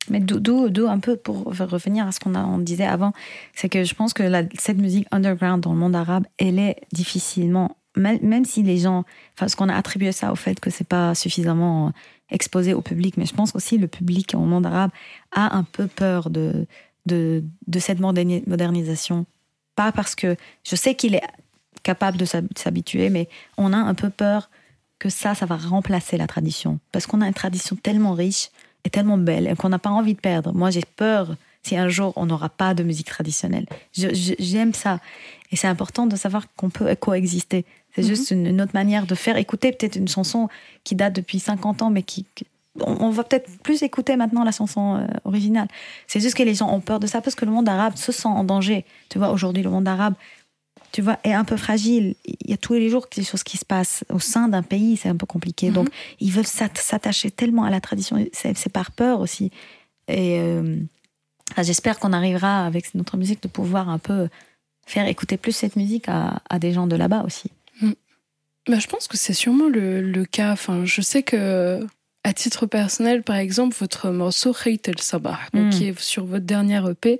Mais 0.09 0.21
d'où- 0.21 0.87
un 0.87 0.99
peu 0.99 1.17
pour 1.17 1.43
revenir 1.45 2.07
à 2.07 2.11
ce 2.13 2.19
qu'on 2.21 2.57
disait 2.59 2.85
avant, 2.85 3.11
c'est 3.53 3.67
que 3.67 3.83
je 3.83 3.93
pense 3.93 4.13
que 4.13 4.23
cette 4.57 4.77
musique 4.77 5.07
underground 5.11 5.61
dans 5.61 5.73
le 5.73 5.79
monde 5.79 5.95
arabe, 5.95 6.25
elle 6.37 6.57
est 6.57 6.77
difficilement, 6.93 7.75
même, 7.97 8.19
même 8.21 8.45
si 8.45 8.63
les 8.63 8.77
gens, 8.77 9.03
enfin, 9.35 9.49
ce 9.49 9.57
qu'on 9.57 9.67
a 9.67 9.75
attribué 9.75 10.13
ça 10.13 10.31
au 10.31 10.35
fait 10.35 10.57
que 10.59 10.69
c'est 10.69 10.87
pas 10.87 11.13
suffisamment 11.15 11.91
exposé 12.31 12.73
au 12.73 12.81
public, 12.81 13.17
mais 13.17 13.25
je 13.25 13.33
pense 13.33 13.55
aussi 13.55 13.77
le 13.77 13.87
public 13.87 14.33
au 14.35 14.39
monde 14.39 14.65
arabe 14.65 14.91
a 15.31 15.55
un 15.55 15.63
peu 15.63 15.87
peur 15.87 16.29
de 16.29 16.65
de, 17.05 17.79
cette 17.79 17.99
moderni- 17.99 18.43
modernisation. 18.47 19.25
Pas 19.75 19.91
parce 19.91 20.15
que 20.15 20.35
je 20.63 20.75
sais 20.75 20.95
qu'il 20.95 21.15
est 21.15 21.23
capable 21.83 22.17
de 22.17 22.25
s'hab- 22.25 22.47
s'habituer, 22.57 23.09
mais 23.09 23.29
on 23.57 23.73
a 23.73 23.77
un 23.77 23.93
peu 23.93 24.09
peur 24.09 24.49
que 24.99 25.09
ça, 25.09 25.33
ça 25.33 25.45
va 25.45 25.55
remplacer 25.55 26.17
la 26.17 26.27
tradition. 26.27 26.79
Parce 26.91 27.07
qu'on 27.07 27.21
a 27.21 27.27
une 27.27 27.33
tradition 27.33 27.75
tellement 27.75 28.13
riche 28.13 28.49
et 28.83 28.89
tellement 28.89 29.17
belle 29.17 29.55
qu'on 29.57 29.69
n'a 29.69 29.79
pas 29.79 29.89
envie 29.89 30.13
de 30.13 30.19
perdre. 30.19 30.53
Moi, 30.53 30.69
j'ai 30.69 30.83
peur 30.95 31.35
si 31.63 31.75
un 31.77 31.89
jour 31.89 32.13
on 32.15 32.25
n'aura 32.25 32.49
pas 32.49 32.73
de 32.73 32.83
musique 32.83 33.07
traditionnelle. 33.07 33.65
J'aime 33.93 34.73
ça. 34.73 34.99
Et 35.51 35.55
c'est 35.55 35.67
important 35.67 36.05
de 36.07 36.15
savoir 36.15 36.45
qu'on 36.55 36.69
peut 36.69 36.93
coexister. 36.95 37.65
C'est 37.95 38.03
juste 38.03 38.31
une, 38.31 38.45
une 38.45 38.61
autre 38.61 38.73
manière 38.73 39.05
de 39.07 39.15
faire 39.15 39.37
écouter 39.37 39.71
peut-être 39.71 39.95
une 39.95 40.07
chanson 40.07 40.47
qui 40.83 40.95
date 40.95 41.15
depuis 41.15 41.39
50 41.39 41.81
ans, 41.81 41.89
mais 41.89 42.03
qui... 42.03 42.25
on, 42.81 42.97
on 43.05 43.09
va 43.09 43.23
peut-être 43.23 43.49
plus 43.63 43.81
écouter 43.81 44.15
maintenant 44.15 44.43
la 44.43 44.51
chanson 44.51 44.97
euh, 44.97 45.07
originale. 45.25 45.67
C'est 46.07 46.19
juste 46.19 46.35
que 46.35 46.43
les 46.43 46.53
gens 46.53 46.71
ont 46.71 46.81
peur 46.81 46.99
de 46.99 47.07
ça 47.07 47.19
parce 47.21 47.35
que 47.35 47.45
le 47.45 47.51
monde 47.51 47.67
arabe 47.67 47.95
se 47.95 48.11
sent 48.11 48.27
en 48.27 48.43
danger. 48.43 48.85
Tu 49.09 49.17
vois, 49.17 49.31
aujourd'hui, 49.31 49.63
le 49.63 49.71
monde 49.71 49.87
arabe, 49.87 50.13
tu 50.91 51.01
vois, 51.01 51.17
est 51.23 51.33
un 51.33 51.43
peu 51.45 51.57
fragile. 51.57 52.15
Il 52.25 52.51
y 52.51 52.53
a 52.53 52.57
tous 52.57 52.73
les 52.75 52.89
jours 52.89 53.07
des 53.15 53.23
choses 53.23 53.43
qui 53.43 53.57
se 53.57 53.65
passent 53.65 54.03
au 54.13 54.19
sein 54.19 54.47
d'un 54.47 54.63
pays, 54.63 54.97
c'est 54.97 55.09
un 55.09 55.17
peu 55.17 55.25
compliqué. 55.25 55.71
Donc, 55.71 55.89
ils 56.19 56.31
veulent 56.31 56.45
s'at- 56.47 56.69
s'attacher 56.75 57.31
tellement 57.31 57.63
à 57.63 57.71
la 57.71 57.81
tradition. 57.81 58.23
C'est 58.33 58.71
par 58.71 58.91
peur 58.91 59.19
aussi. 59.19 59.51
Et 60.07 60.39
euh, 60.39 60.77
j'espère 61.57 61.99
qu'on 61.99 62.13
arrivera 62.13 62.65
avec 62.65 62.93
notre 62.95 63.17
musique 63.17 63.43
de 63.43 63.47
pouvoir 63.47 63.89
un 63.89 63.97
peu 63.99 64.27
faire 64.85 65.07
écouter 65.07 65.37
plus 65.37 65.51
cette 65.51 65.75
musique 65.75 66.05
à, 66.07 66.41
à 66.49 66.57
des 66.59 66.71
gens 66.73 66.87
de 66.87 66.95
là-bas 66.95 67.23
aussi. 67.25 67.51
Bah, 68.67 68.77
je 68.79 68.87
pense 68.87 69.07
que 69.07 69.17
c'est 69.17 69.33
sûrement 69.33 69.67
le, 69.67 70.01
le 70.01 70.25
cas. 70.25 70.51
Enfin, 70.51 70.85
je 70.85 71.01
sais 71.01 71.23
que, 71.23 71.79
à 72.23 72.33
titre 72.33 72.65
personnel, 72.67 73.23
par 73.23 73.37
exemple, 73.37 73.75
votre 73.79 74.09
morceau 74.11 74.53
Khayt 74.53 74.87
el 74.89 74.99
Sabah, 74.99 75.39
Mm. 75.53 75.69
qui 75.71 75.85
est 75.87 75.99
sur 75.99 76.25
votre 76.25 76.45
dernière 76.45 76.87
EP, 76.87 77.19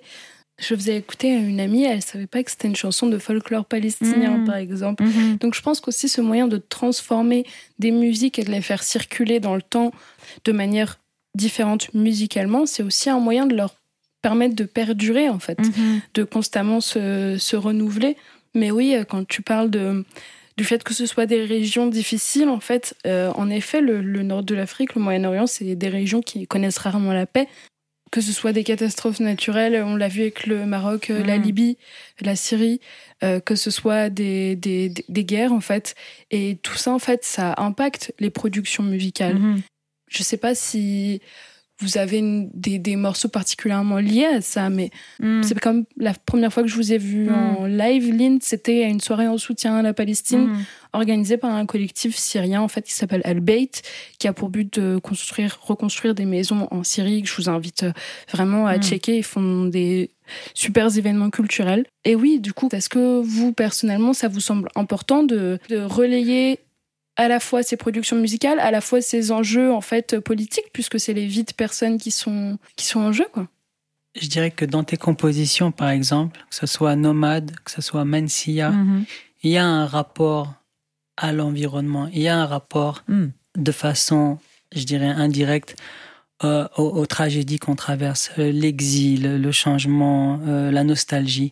je 0.60 0.76
faisais 0.76 0.98
écouter 0.98 1.34
à 1.34 1.40
une 1.40 1.60
amie, 1.60 1.86
elle 1.86 2.02
savait 2.04 2.28
pas 2.28 2.44
que 2.44 2.52
c'était 2.52 2.68
une 2.68 2.76
chanson 2.76 3.08
de 3.08 3.18
folklore 3.18 3.66
palestinien, 3.66 4.38
Mm. 4.40 4.46
par 4.46 4.58
exemple. 4.58 5.04
Mhm. 5.04 5.38
Donc, 5.38 5.56
je 5.56 5.62
pense 5.62 5.80
qu'aussi 5.80 6.08
ce 6.10 6.22
moyen 6.22 6.48
de 6.48 6.58
transformer 6.58 7.46
des 7.80 7.92
musiques 7.92 8.38
et 8.38 8.44
de 8.44 8.52
les 8.52 8.62
faire 8.62 8.84
circuler 8.84 9.40
dans 9.40 9.56
le 9.56 9.62
temps 9.64 9.92
de 10.46 10.52
manière 10.52 11.00
différente 11.36 11.92
musicalement, 11.96 12.66
c'est 12.68 12.84
aussi 12.84 13.10
un 13.10 13.20
moyen 13.20 13.48
de 13.48 13.56
leur 13.56 13.74
permettre 14.22 14.56
de 14.56 14.64
perdurer, 14.66 15.30
en 15.30 15.40
fait 15.40 15.60
Mhm. 15.60 16.02
de 16.14 16.24
constamment 16.24 16.82
se, 16.82 17.38
se 17.40 17.56
renouveler. 17.56 18.18
Mais 18.56 18.72
oui, 18.72 18.96
euh, 18.96 19.04
quand 19.04 19.28
tu 19.28 19.42
parles 19.42 19.70
de, 19.70 20.04
du 20.58 20.64
fait 20.66 20.84
que 20.84 20.94
ce 20.94 21.06
soit 21.06 21.26
des 21.26 21.46
régions 21.46 21.88
difficiles, 21.88 22.50
en 22.50 22.60
fait, 22.60 22.96
euh, 23.06 23.32
en 23.36 23.50
effet, 23.50 23.80
le, 23.82 24.02
le 24.02 24.24
nord 24.24 24.44
de 24.44 24.56
l'Afrique, 24.56 24.96
le 24.96 25.02
Moyen-Orient, 25.02 25.48
c'est 25.48 25.76
des 25.76 25.90
régions 25.90 26.22
qui 26.22 26.48
connaissent 26.48 26.80
rarement 26.80 27.14
la 27.14 27.26
paix. 27.26 27.48
Que 28.12 28.22
ce 28.22 28.32
soit 28.34 28.54
des 28.54 28.64
catastrophes 28.64 29.20
naturelles, 29.20 29.84
on 29.86 29.96
l'a 29.96 30.08
vu 30.08 30.22
avec 30.22 30.48
le 30.48 30.66
Maroc, 30.66 31.12
euh, 31.12 31.24
la 31.24 31.38
Mhm. 31.38 31.44
Libye, 31.44 31.78
la 32.22 32.36
Syrie, 32.36 32.82
euh, 33.24 33.40
que 33.40 33.54
ce 33.54 33.70
soit 33.70 34.10
des, 34.10 34.56
des, 34.56 34.90
des- 35.08 35.24
guerres, 35.24 35.54
en 35.54 35.62
fait. 35.62 35.94
Et 36.32 36.58
tout 36.64 36.76
ça, 36.76 36.92
en 36.92 36.98
fait, 36.98 37.24
ça 37.24 37.54
impacte 37.58 38.12
les 38.20 38.32
productions 38.32 38.82
musicales. 38.82 39.38
Mhm. 39.38 39.62
Je 40.10 40.24
sais 40.24 40.38
pas 40.38 40.56
si 40.56 41.22
vous 41.82 41.98
avez 41.98 42.18
une- 42.20 42.50
des, 42.54 42.78
des 42.80 42.96
morceaux 42.96 43.30
particulièrement 43.30 43.98
liés 43.98 44.26
à 44.26 44.42
ça, 44.42 44.70
mais 44.70 44.92
Mm. 45.20 45.44
c'est 45.44 45.60
comme 45.60 45.86
la 45.98 46.14
première 46.14 46.52
fois 46.52 46.64
que 46.64 46.70
je 46.70 46.76
vous 46.76 46.92
ai 46.94 46.98
vu 46.98 47.30
en 47.32 47.66
live, 47.66 48.14
Lynn, 48.14 48.40
c'était 48.42 48.84
à 48.84 48.88
une 48.88 49.00
soirée 49.02 49.28
en 49.28 49.38
soutien 49.38 49.76
à 49.78 49.82
la 49.82 49.94
Palestine 49.94 50.48
Mhm. 50.48 50.64
organisée 50.94 51.38
par 51.38 51.52
un 51.56 51.66
collectif 51.66 52.16
syrien 52.18 52.62
en 52.62 52.68
fait 52.68 52.82
qui 52.82 52.94
s'appelle 52.94 53.22
Al 53.24 53.40
Bayt, 53.40 53.82
qui 54.18 54.28
a 54.28 54.34
pour 54.34 54.50
but 54.50 54.80
de 54.80 54.98
construire, 54.98 55.58
reconstruire 55.62 56.16
des 56.16 56.26
maisons 56.26 56.68
en 56.72 56.84
Syrie. 56.84 57.22
Que 57.22 57.30
je 57.30 57.36
vous 57.36 57.50
invite 57.50 57.84
euh, 57.84 57.92
vraiment 58.32 58.68
à 58.68 58.78
checker. 58.80 59.18
Ils 59.18 59.24
font 59.24 59.66
des 59.66 60.12
super 60.54 60.96
événements 60.98 61.30
culturels. 61.30 61.86
Et 62.06 62.16
oui, 62.16 62.40
du 62.40 62.54
coup, 62.54 62.70
est-ce 62.72 62.90
que 62.90 63.22
vous 63.22 63.52
personnellement, 63.54 64.14
ça 64.14 64.28
vous 64.28 64.40
semble 64.40 64.70
important 64.76 65.24
de, 65.24 65.60
de 65.70 65.78
relayer 65.80 66.60
à 67.20 67.28
la 67.28 67.40
fois 67.40 67.64
ses 67.64 67.76
productions 67.78 68.16
musicales, 68.16 68.60
à 68.60 68.72
la 68.72 68.80
fois 68.82 69.02
ses 69.02 69.32
enjeux 69.32 69.72
en 69.74 69.82
fait 69.82 70.20
politiques, 70.20 70.70
puisque 70.74 71.00
c'est 71.00 71.14
les 71.14 71.26
vies 71.28 71.44
de 71.44 71.54
personnes 71.54 71.98
qui 71.98 72.12
sont, 72.12 72.58
qui 72.78 72.86
sont 72.86 73.02
en 73.02 73.12
jeu. 73.12 73.28
Quoi. 73.34 73.48
Je 74.20 74.28
dirais 74.28 74.52
que 74.52 74.64
dans 74.66 74.84
tes 74.86 74.98
compositions, 74.98 75.72
par 75.72 75.90
exemple, 75.90 76.40
que 76.50 76.56
ce 76.56 76.66
soit 76.66 76.96
Nomade, 76.96 77.52
que 77.66 77.72
ce 77.72 77.82
soit 77.82 78.06
Mensia, 78.06 78.70
Mhm. 78.72 79.04
il 79.44 79.52
y 79.52 79.58
a 79.58 79.66
un 79.66 79.86
rapport 79.86 80.54
à 81.18 81.34
l'environnement, 81.34 82.08
il 82.14 82.22
y 82.22 82.30
a 82.30 82.38
un 82.38 82.46
rapport 82.46 83.04
Mm. 83.10 83.26
de 83.58 83.72
façon, 83.74 84.40
je 84.74 84.84
dirais, 84.86 85.08
indirecte 85.26 85.76
euh, 86.46 86.70
aux, 86.78 86.84
aux 87.02 87.06
tragédies 87.06 87.60
qu'on 87.60 87.76
traverse, 87.76 88.32
euh, 88.40 88.50
l'exil, 88.54 89.24
le 89.42 89.52
changement, 89.52 90.40
euh, 90.48 90.72
la 90.72 90.86
nostalgie. 90.86 91.52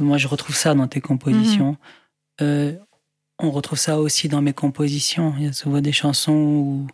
Moi, 0.00 0.18
je 0.18 0.26
retrouve 0.26 0.56
ça 0.56 0.74
dans 0.74 0.88
tes 0.88 1.00
compositions. 1.00 1.76
Euh, 2.40 2.72
on 3.38 3.50
retrouve 3.50 3.78
ça 3.78 3.98
aussi 3.98 4.28
dans 4.28 4.42
mes 4.42 4.52
compositions. 4.52 5.34
Il 5.38 5.44
y 5.44 5.48
a 5.48 5.52
souvent 5.52 5.80
des 5.80 5.92
chansons 5.92 6.32
où 6.32 6.86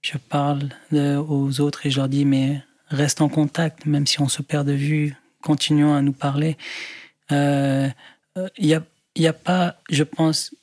je 0.00 0.16
parle 0.18 0.70
aux 0.92 1.60
autres 1.60 1.86
et 1.86 1.90
je 1.90 1.98
leur 1.98 2.08
dis, 2.08 2.24
mais 2.24 2.62
reste 2.88 3.20
en 3.20 3.28
contact, 3.28 3.86
même 3.86 4.06
si 4.06 4.20
on 4.20 4.28
se 4.28 4.42
perd 4.42 4.66
de 4.66 4.72
vue, 4.72 5.16
continuons 5.42 5.94
à 5.94 6.02
nous 6.02 6.12
parler. 6.12 6.56
Euh, 7.30 7.88
euh, 8.38 8.48
Il 8.58 8.66
n'y 8.66 8.74
a, 8.74 8.82
y 9.16 9.26
a 9.26 9.32
pas, 9.32 9.76
je 9.90 10.02
pense, 10.02 10.54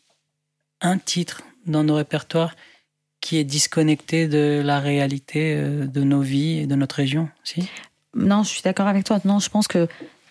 un 0.82 0.98
titre 0.98 1.44
dans 1.66 1.84
nos 1.84 1.96
répertoires 1.96 2.56
qui 3.22 3.38
est 3.38 3.44
disconnecté 3.44 4.28
de 4.28 4.62
la 4.64 4.80
réalité 4.80 5.56
euh, 5.56 5.86
de 5.86 6.04
nos 6.04 6.22
vies 6.22 6.60
et 6.60 6.68
de 6.68 6.76
notre 6.76 6.96
région. 6.96 7.30
Non, 8.16 8.44
je 8.44 8.50
suis 8.50 8.62
d'accord 8.62 8.88
avec 8.88 9.04
toi. 9.04 9.20
Non, 9.26 9.40
je 9.40 9.50
pense 9.50 9.68
que 9.68 9.88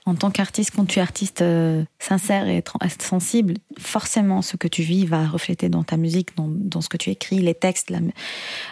en 0.09 0.15
tant 0.15 0.31
qu'artiste, 0.31 0.73
quand 0.75 0.87
tu 0.87 1.01
es 1.01 1.03
artiste 1.03 1.43
euh, 1.43 1.85
sincère 1.99 2.49
et 2.49 2.65
sensible, 2.99 3.55
forcément, 3.79 4.41
ce 4.41 4.57
que 4.57 4.67
tu 4.67 4.83
vis 4.83 5.05
va 5.05 5.27
refléter 5.29 5.69
dans 5.69 5.83
ta 5.85 5.99
musique, 5.99 6.31
dans, 6.37 6.81
ce 6.81 6.89
que 6.89 6.97
tu 6.97 7.11
écris, 7.11 7.41
les 7.41 7.55
textes. 7.55 7.93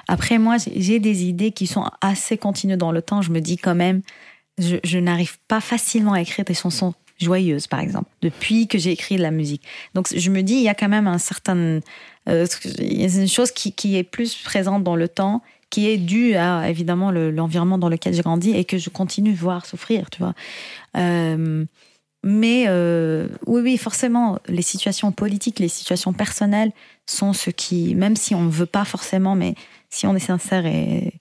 Après, 0.09 0.39
moi, 0.39 0.57
j'ai- 0.75 0.99
des 0.99 1.25
idées 1.25 1.53
qui 1.53 1.67
sont 1.67 1.85
assez 2.01 2.39
continues 2.39 2.79
dans 2.79 2.91
le 2.91 3.03
temps. 3.03 3.21
Je 3.21 3.31
me 3.31 3.41
dis 3.41 3.59
quand 3.59 3.75
même, 3.75 4.01
je, 4.57 4.99
n'arrive 4.99 5.37
pas 5.47 5.61
facilement 5.61 6.15
à 6.15 6.23
écrire 6.23 6.47
des 6.47 6.55
chansons 6.55 6.95
joyeuses, 7.21 7.67
par 7.67 7.81
exemple, 7.81 8.09
depuis 8.23 8.67
que 8.67 8.79
j'ai 8.79 8.93
écrit 8.93 9.17
de 9.17 9.23
la 9.23 9.31
musique. 9.31 9.63
Donc, 9.93 10.09
je 10.17 10.31
me 10.31 10.43
dis, 10.43 10.55
il 10.55 10.63
y 10.63 10.71
a 10.71 10.75
quand 10.75 10.89
même 10.89 11.07
un 11.07 11.19
certain... 11.19 11.81
euh, 12.31 12.47
une 12.79 13.29
chose 13.29 13.53
qui 13.53 13.97
est 13.97 14.05
plus 14.05 14.37
présente 14.37 14.83
dans 14.83 14.97
le 14.97 15.09
temps, 15.09 15.43
qui 15.71 15.89
est 15.89 15.99
due 15.99 16.35
à, 16.37 16.69
évidemment, 16.71 17.11
le- 17.11 17.31
l'environnement 17.31 17.79
dans 17.79 17.89
lequel 17.89 18.15
j'ai 18.15 18.23
grandi 18.23 18.51
et 18.53 18.65
que 18.65 18.79
je 18.79 18.89
continue 18.91 19.33
de 19.33 19.39
voir 19.39 19.67
souffrir, 19.67 20.11
tu 20.11 20.19
vois. 20.21 20.35
Euh, 20.97 21.65
mais 22.23 22.65
euh, 22.69 23.29
oui, 23.47 23.61
oui, 23.63 23.77
forcément, 23.77 24.39
les 24.49 24.63
situations 24.63 25.13
politiques, 25.13 25.59
les 25.59 25.69
situations 25.69 26.13
personnelles 26.13 26.73
sont 27.07 27.33
ce 27.33 27.51
qui, 27.51 27.95
même 27.95 28.17
si 28.17 28.35
on 28.35 28.43
ne 28.43 28.51
veut 28.51 28.67
pas 28.67 28.85
forcément, 28.85 29.35
mais 29.35 29.55
si 29.91 30.07
on 30.07 30.15
est 30.17 30.21
sincère 30.21 30.67
et, 30.67 31.13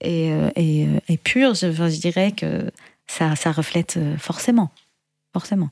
et, 0.00 0.32
euh, 0.32 0.50
et, 0.56 1.16
pur, 1.16 1.54
je, 1.54 1.72
je 1.72 2.00
dirais 2.00 2.32
que 2.32 2.70
ça, 3.06 3.34
ça 3.34 3.50
reflète 3.50 3.98
forcément. 4.18 4.70
Forcément. 5.32 5.70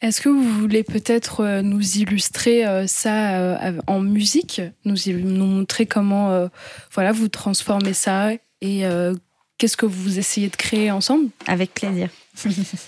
Est-ce 0.00 0.20
que 0.20 0.28
vous 0.28 0.48
voulez 0.60 0.82
peut-être 0.84 1.40
euh, 1.40 1.62
nous 1.62 1.98
illustrer 1.98 2.66
euh, 2.66 2.86
ça 2.86 3.36
euh, 3.38 3.80
en 3.86 4.00
musique, 4.00 4.60
nous, 4.84 4.96
montrer 5.46 5.86
comment 5.86 6.48
voilà, 6.92 7.12
vous 7.12 7.28
transformez 7.28 7.92
ça 7.92 8.32
et 8.60 8.86
euh, 8.86 9.14
qu'est-ce 9.58 9.76
que 9.76 9.86
vous 9.86 10.18
essayez 10.18 10.48
de 10.48 10.56
créer 10.56 10.90
ensemble? 10.90 11.30
Avec 11.46 11.74
plaisir. 11.74 12.08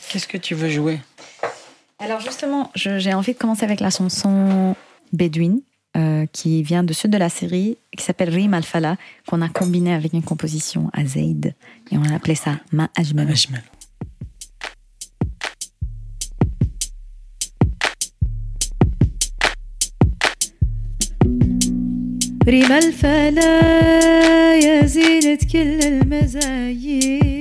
Qu'est-ce 0.08 0.28
que 0.28 0.36
tu 0.36 0.54
veux 0.54 0.68
jouer? 0.68 1.00
Alors 1.98 2.20
justement, 2.20 2.70
j'ai 2.74 3.12
envie 3.14 3.32
de 3.32 3.38
commencer 3.38 3.64
avec 3.64 3.80
la 3.80 3.90
chanson 3.90 4.76
Bédouine, 5.12 5.60
euh, 5.96 6.26
qui 6.32 6.62
vient 6.62 6.84
de 6.84 6.92
sud 6.92 7.10
de 7.10 7.18
la 7.18 7.28
série, 7.28 7.76
qui 7.96 8.04
s'appelle 8.04 8.30
Rim 8.30 8.54
Al-Fala, 8.54 8.96
qu'on 9.26 9.42
a 9.42 9.48
combiné 9.48 9.94
avec 9.94 10.12
une 10.12 10.22
composition 10.22 10.90
à 10.92 11.04
Zaid, 11.04 11.54
et 11.90 11.98
on 11.98 12.04
a 12.04 12.14
appelé 12.14 12.34
ça 12.34 12.60
Ma 12.72 12.90
Ajmal. 12.96 13.34
ريم 22.48 22.72
الفلا 22.72 23.60
يا 24.54 24.86
زينة 24.86 25.38
كل 25.52 25.80
المزايين 25.86 27.38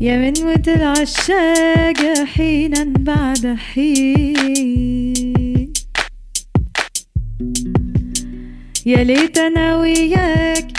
يا 0.00 0.16
من 0.16 0.32
ود 0.46 0.68
العشاق 0.68 2.24
حينا 2.24 2.84
بعد 2.98 3.56
حين. 3.56 5.12
يا 8.86 9.04
ليت 9.04 9.38
أنا 9.38 9.76
وياك 9.76 10.72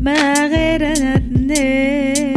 ما 0.00 0.46
غيرنا 0.46 1.14
اتنين 1.16 2.31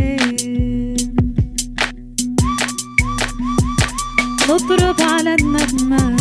على 5.25 5.35
النغمات 5.35 6.21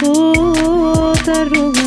صوت 0.00 1.28
الربابات 1.28 1.79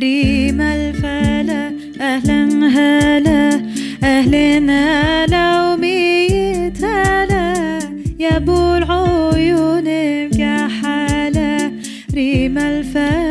ريم 0.00 0.60
الفلا 0.60 1.72
أهلا 2.00 2.68
هلا. 2.76 3.62
أهلنا 4.04 5.26
لو 5.26 5.76
ميت 5.76 6.84
هلا 6.84 7.78
يا 8.18 8.38
بو 8.38 8.74
العيون 8.76 9.86
يا 9.86 10.68
حالة 10.68 11.72
ريم 12.14 12.58
الفلا. 12.58 13.29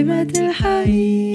دايمة 0.00 0.32
الحقيقة 0.36 1.29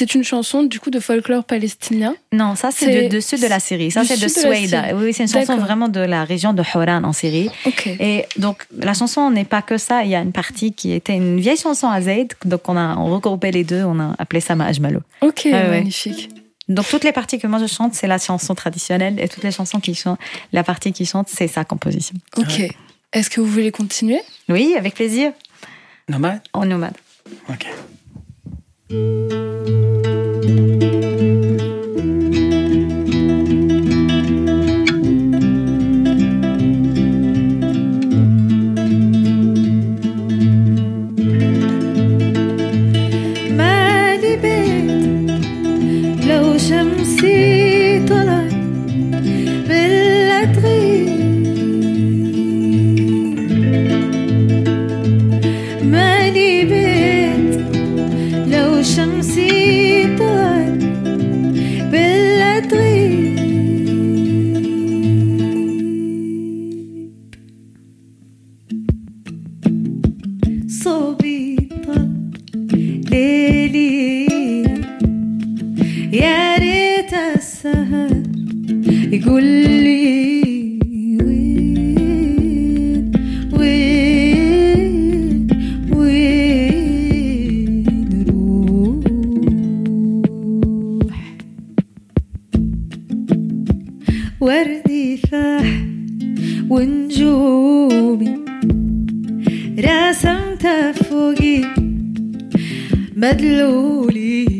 c'est 0.00 0.14
une 0.14 0.24
chanson 0.24 0.62
du 0.62 0.80
coup 0.80 0.88
de 0.88 0.98
folklore 0.98 1.44
palestinien. 1.44 2.14
Non, 2.32 2.54
ça 2.54 2.70
c'est 2.70 3.08
de, 3.08 3.14
dessus 3.14 3.36
de 3.38 3.46
la 3.46 3.60
Syrie. 3.60 3.90
Ça 3.90 4.02
c'est 4.02 4.16
de 4.16 4.22
de 4.22 4.28
Souaïda. 4.28 4.96
Oui, 4.96 5.12
c'est 5.12 5.24
une 5.24 5.28
chanson 5.28 5.58
vraiment 5.58 5.88
de 5.88 6.00
la 6.00 6.24
région 6.24 6.54
de 6.54 6.62
Horan 6.74 7.04
en 7.04 7.12
Syrie. 7.12 7.50
Et 7.86 8.24
donc 8.38 8.66
la 8.74 8.94
chanson 8.94 9.30
n'est 9.30 9.44
pas 9.44 9.60
que 9.60 9.76
ça. 9.76 10.02
Il 10.04 10.10
y 10.10 10.14
a 10.14 10.22
une 10.22 10.32
partie 10.32 10.72
qui 10.72 10.92
était 10.92 11.14
une 11.14 11.38
vieille 11.38 11.58
chanson 11.58 11.86
à 11.86 12.00
Zayd. 12.00 12.32
Donc 12.46 12.66
on 12.70 12.78
a 12.78 12.96
on 12.96 13.12
regroupé 13.14 13.50
les 13.50 13.62
deux. 13.62 13.84
On 13.84 14.00
a 14.00 14.14
appelé 14.18 14.40
ça 14.40 14.54
Ma'ajmalo. 14.54 15.00
Ok, 15.20 15.42
ouais. 15.44 15.68
magnifique. 15.68 16.30
Donc 16.70 16.88
toutes 16.88 17.04
les 17.04 17.12
parties 17.12 17.38
que 17.38 17.46
moi 17.46 17.58
je 17.58 17.66
chante, 17.66 17.92
c'est 17.92 18.06
la 18.06 18.16
chanson 18.18 18.54
traditionnelle 18.54 19.20
et 19.20 19.28
toutes 19.28 19.44
les 19.44 19.52
chansons 19.52 19.80
qui 19.80 19.94
chantent, 19.94 20.20
la 20.54 20.64
partie 20.64 20.92
qui 20.94 21.04
chante, 21.04 21.28
c'est 21.28 21.48
sa 21.48 21.64
composition. 21.64 22.14
Ok. 22.38 22.62
Est-ce 23.12 23.28
que 23.28 23.42
vous 23.42 23.48
voulez 23.48 23.70
continuer? 23.70 24.22
Oui, 24.48 24.74
avec 24.78 24.94
plaisir. 24.94 25.32
Nomade? 26.08 26.40
En 26.54 26.64
nomade. 26.64 26.96
Ok. 27.50 27.66
thank 28.90 30.82
you 30.82 30.89
رسمتها 99.80 100.92
فوقي 100.92 101.64
مدلولي. 103.16 104.59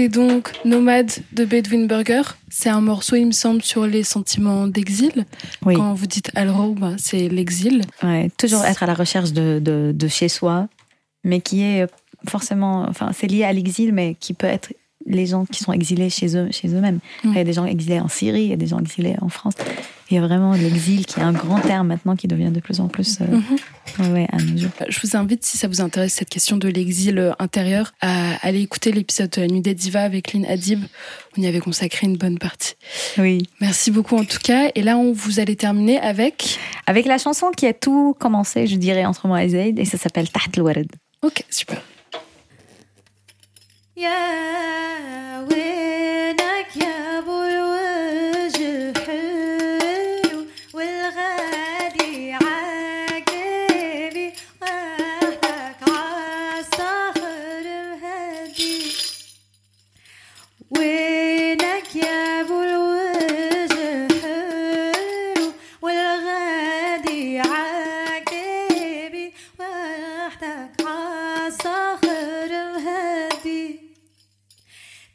C'était 0.00 0.18
donc 0.18 0.52
Nomade 0.64 1.10
de 1.32 1.44
Bedouin 1.44 1.84
Burger. 1.84 2.22
C'est 2.48 2.70
un 2.70 2.80
morceau, 2.80 3.16
il 3.16 3.26
me 3.26 3.32
semble, 3.32 3.62
sur 3.62 3.86
les 3.86 4.02
sentiments 4.02 4.66
d'exil. 4.66 5.26
Oui. 5.66 5.74
Quand 5.74 5.92
vous 5.92 6.06
dites 6.06 6.30
Al-Roub, 6.34 6.96
c'est 6.96 7.28
l'exil. 7.28 7.82
Ouais, 8.02 8.30
toujours 8.38 8.64
être 8.64 8.82
à 8.82 8.86
la 8.86 8.94
recherche 8.94 9.32
de, 9.32 9.58
de, 9.62 9.92
de 9.94 10.08
chez 10.08 10.28
soi, 10.28 10.68
mais 11.22 11.42
qui 11.42 11.62
est 11.62 11.86
forcément, 12.26 12.86
enfin, 12.88 13.10
c'est 13.14 13.26
lié 13.26 13.44
à 13.44 13.52
l'exil, 13.52 13.92
mais 13.92 14.14
qui 14.18 14.32
peut 14.32 14.46
être 14.46 14.72
les 15.10 15.26
gens 15.26 15.44
qui 15.44 15.62
sont 15.62 15.72
exilés 15.72 16.10
chez 16.10 16.36
eux, 16.36 16.48
chez 16.50 16.68
eux-mêmes. 16.68 17.00
Il 17.24 17.34
y 17.34 17.38
a 17.38 17.44
des 17.44 17.52
gens 17.52 17.64
exilés 17.66 18.00
en 18.00 18.08
Syrie, 18.08 18.42
il 18.44 18.50
y 18.50 18.52
a 18.52 18.56
des 18.56 18.66
gens 18.68 18.78
exilés 18.78 19.16
en 19.20 19.28
France. 19.28 19.54
Il 20.10 20.14
y 20.14 20.18
a 20.18 20.22
vraiment 20.26 20.54
l'exil 20.54 21.06
qui 21.06 21.20
est 21.20 21.22
un 21.22 21.32
grand 21.32 21.60
terme 21.60 21.86
maintenant 21.86 22.16
qui 22.16 22.26
devient 22.26 22.50
de 22.50 22.58
plus 22.58 22.80
en 22.80 22.88
plus 22.88 23.18
euh, 23.20 23.26
Mhm. 24.00 24.12
ouais, 24.12 24.26
à 24.32 24.38
nos 24.38 24.56
jours. 24.58 24.70
Je 24.88 24.98
vous 25.00 25.16
invite, 25.16 25.44
si 25.44 25.56
ça 25.56 25.68
vous 25.68 25.80
intéresse, 25.80 26.14
cette 26.14 26.28
question 26.28 26.56
de 26.56 26.66
l'exil 26.66 27.16
euh, 27.18 27.32
intérieur, 27.38 27.92
à 28.00 28.34
aller 28.44 28.60
écouter 28.60 28.90
l'épisode 28.90 29.30
de 29.30 29.42
la 29.42 29.46
Nuit 29.46 29.60
des 29.60 29.74
Divas 29.74 30.02
avec 30.02 30.32
Lynn 30.32 30.44
Adib. 30.46 30.82
On 31.38 31.42
y 31.42 31.46
avait 31.46 31.60
consacré 31.60 32.08
une 32.08 32.16
bonne 32.16 32.38
partie. 32.38 32.74
Oui. 33.18 33.44
Merci 33.60 33.92
beaucoup 33.92 34.16
en 34.16 34.24
tout 34.24 34.40
cas. 34.42 34.70
Et 34.74 34.82
là, 34.82 34.96
on 34.98 35.12
vous 35.12 35.38
allez 35.38 35.54
terminer 35.54 36.00
avec 36.00 36.58
Avec 36.88 37.06
la 37.06 37.18
chanson 37.18 37.52
qui 37.56 37.66
a 37.66 37.72
tout 37.72 38.16
commencé, 38.18 38.66
je 38.66 38.74
dirais, 38.76 39.04
entre 39.04 39.28
moi 39.28 39.44
et 39.44 39.48
Zayd, 39.50 39.78
et 39.78 39.84
ça 39.84 39.96
s'appelle 39.96 40.28
Taht. 40.28 40.60
Ok, 41.22 41.44
super. 41.50 41.80
يا 43.99 45.39
وينك 45.39 46.77
يا 46.77 47.19
ابو 47.19 47.38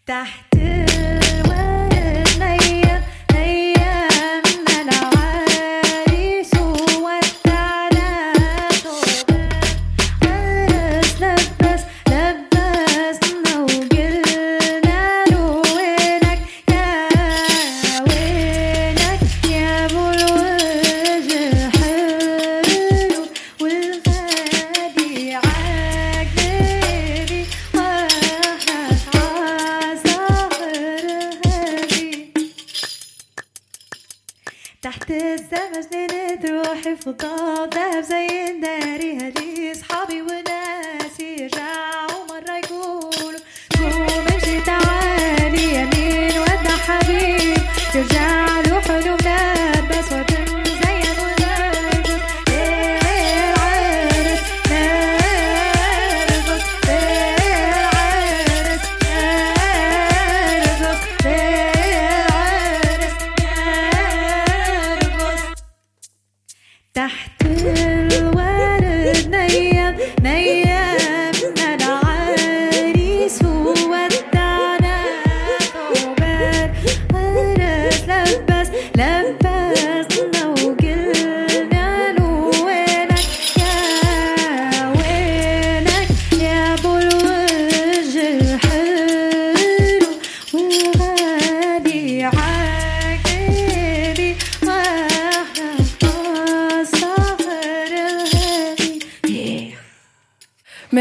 that 0.06 0.32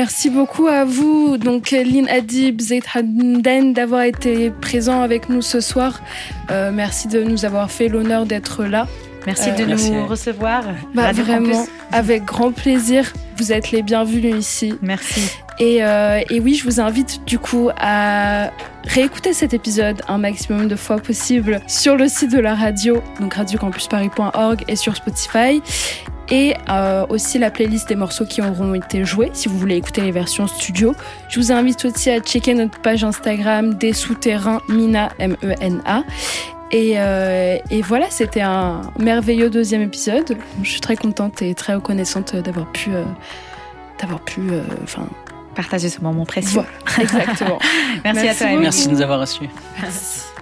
Merci 0.04 0.28
beaucoup 0.28 0.66
à 0.66 0.84
vous, 0.84 1.38
donc 1.38 1.70
Lynn 1.70 2.06
Adib, 2.10 2.60
Zaid 2.60 2.84
Hamdan, 2.94 3.72
d'avoir 3.72 4.02
été 4.02 4.50
présent 4.50 5.00
avec 5.00 5.30
nous 5.30 5.40
ce 5.40 5.60
soir. 5.60 6.02
Euh, 6.50 6.70
merci 6.70 7.08
de 7.08 7.22
nous 7.22 7.46
avoir 7.46 7.70
fait 7.70 7.88
l'honneur 7.88 8.26
d'être 8.26 8.64
là. 8.64 8.86
Merci 9.24 9.52
de 9.52 9.64
nous 9.64 10.06
recevoir. 10.06 10.62
Bah, 10.94 11.12
vraiment, 11.12 11.64
avec 11.90 12.26
grand 12.26 12.52
plaisir. 12.52 13.14
Vous 13.38 13.50
êtes 13.50 13.70
les 13.70 13.80
bienvenus 13.80 14.36
ici. 14.36 14.74
Merci. 14.82 15.22
Et, 15.58 15.82
euh, 15.82 16.20
et 16.28 16.38
oui, 16.38 16.54
je 16.54 16.64
vous 16.64 16.80
invite 16.80 17.24
du 17.24 17.38
coup 17.38 17.70
à 17.78 18.50
réécouter 18.84 19.32
cet 19.32 19.54
épisode 19.54 20.02
un 20.06 20.18
maximum 20.18 20.68
de 20.68 20.76
fois 20.76 20.98
possible 20.98 21.62
sur 21.66 21.96
le 21.96 22.08
site 22.08 22.30
de 22.30 22.40
la 22.40 22.54
radio, 22.54 23.02
donc 23.20 23.32
radiocampusparis.org 23.32 24.64
et 24.68 24.76
sur 24.76 24.96
Spotify. 24.96 25.62
Et 26.30 26.54
euh, 26.70 27.04
aussi 27.08 27.38
la 27.38 27.50
playlist 27.50 27.88
des 27.88 27.96
morceaux 27.96 28.24
qui 28.24 28.40
auront 28.40 28.74
été 28.74 29.04
joués 29.04 29.30
si 29.34 29.48
vous 29.48 29.58
voulez 29.58 29.76
écouter 29.76 30.00
les 30.00 30.10
versions 30.12 30.46
studio. 30.46 30.94
Je 31.28 31.38
vous 31.38 31.52
invite 31.52 31.84
aussi 31.84 32.10
à 32.10 32.20
checker 32.20 32.54
notre 32.54 32.80
page 32.80 33.04
Instagram 33.04 33.74
des 33.74 33.92
souterrains 33.92 34.60
Mina 34.68 35.10
M-E-N-A. 35.18 36.02
Et, 36.74 36.94
euh, 36.96 37.58
et 37.70 37.82
voilà, 37.82 38.06
c'était 38.10 38.40
un 38.40 38.80
merveilleux 38.98 39.48
deuxième 39.48 39.82
épisode. 39.82 40.36
Je 40.62 40.68
suis 40.68 40.80
très 40.80 40.96
contente 40.96 41.40
et 41.40 41.54
très 41.54 41.74
reconnaissante 41.74 42.34
d'avoir 42.34 42.66
pu, 42.72 42.92
euh, 42.92 43.04
d'avoir 44.00 44.20
pu, 44.20 44.40
euh, 44.50 44.62
enfin, 44.82 45.06
partager 45.54 45.88
ce 45.88 46.00
moment 46.00 46.24
précieux. 46.24 46.62
Voilà, 46.62 47.00
exactement. 47.00 47.58
Merci 48.04 48.28
à 48.28 48.34
toi. 48.34 48.58
Merci 48.58 48.88
de 48.88 48.92
nous 48.92 49.02
avoir 49.02 49.20
reçus. 49.20 49.48
Merci. 49.80 50.33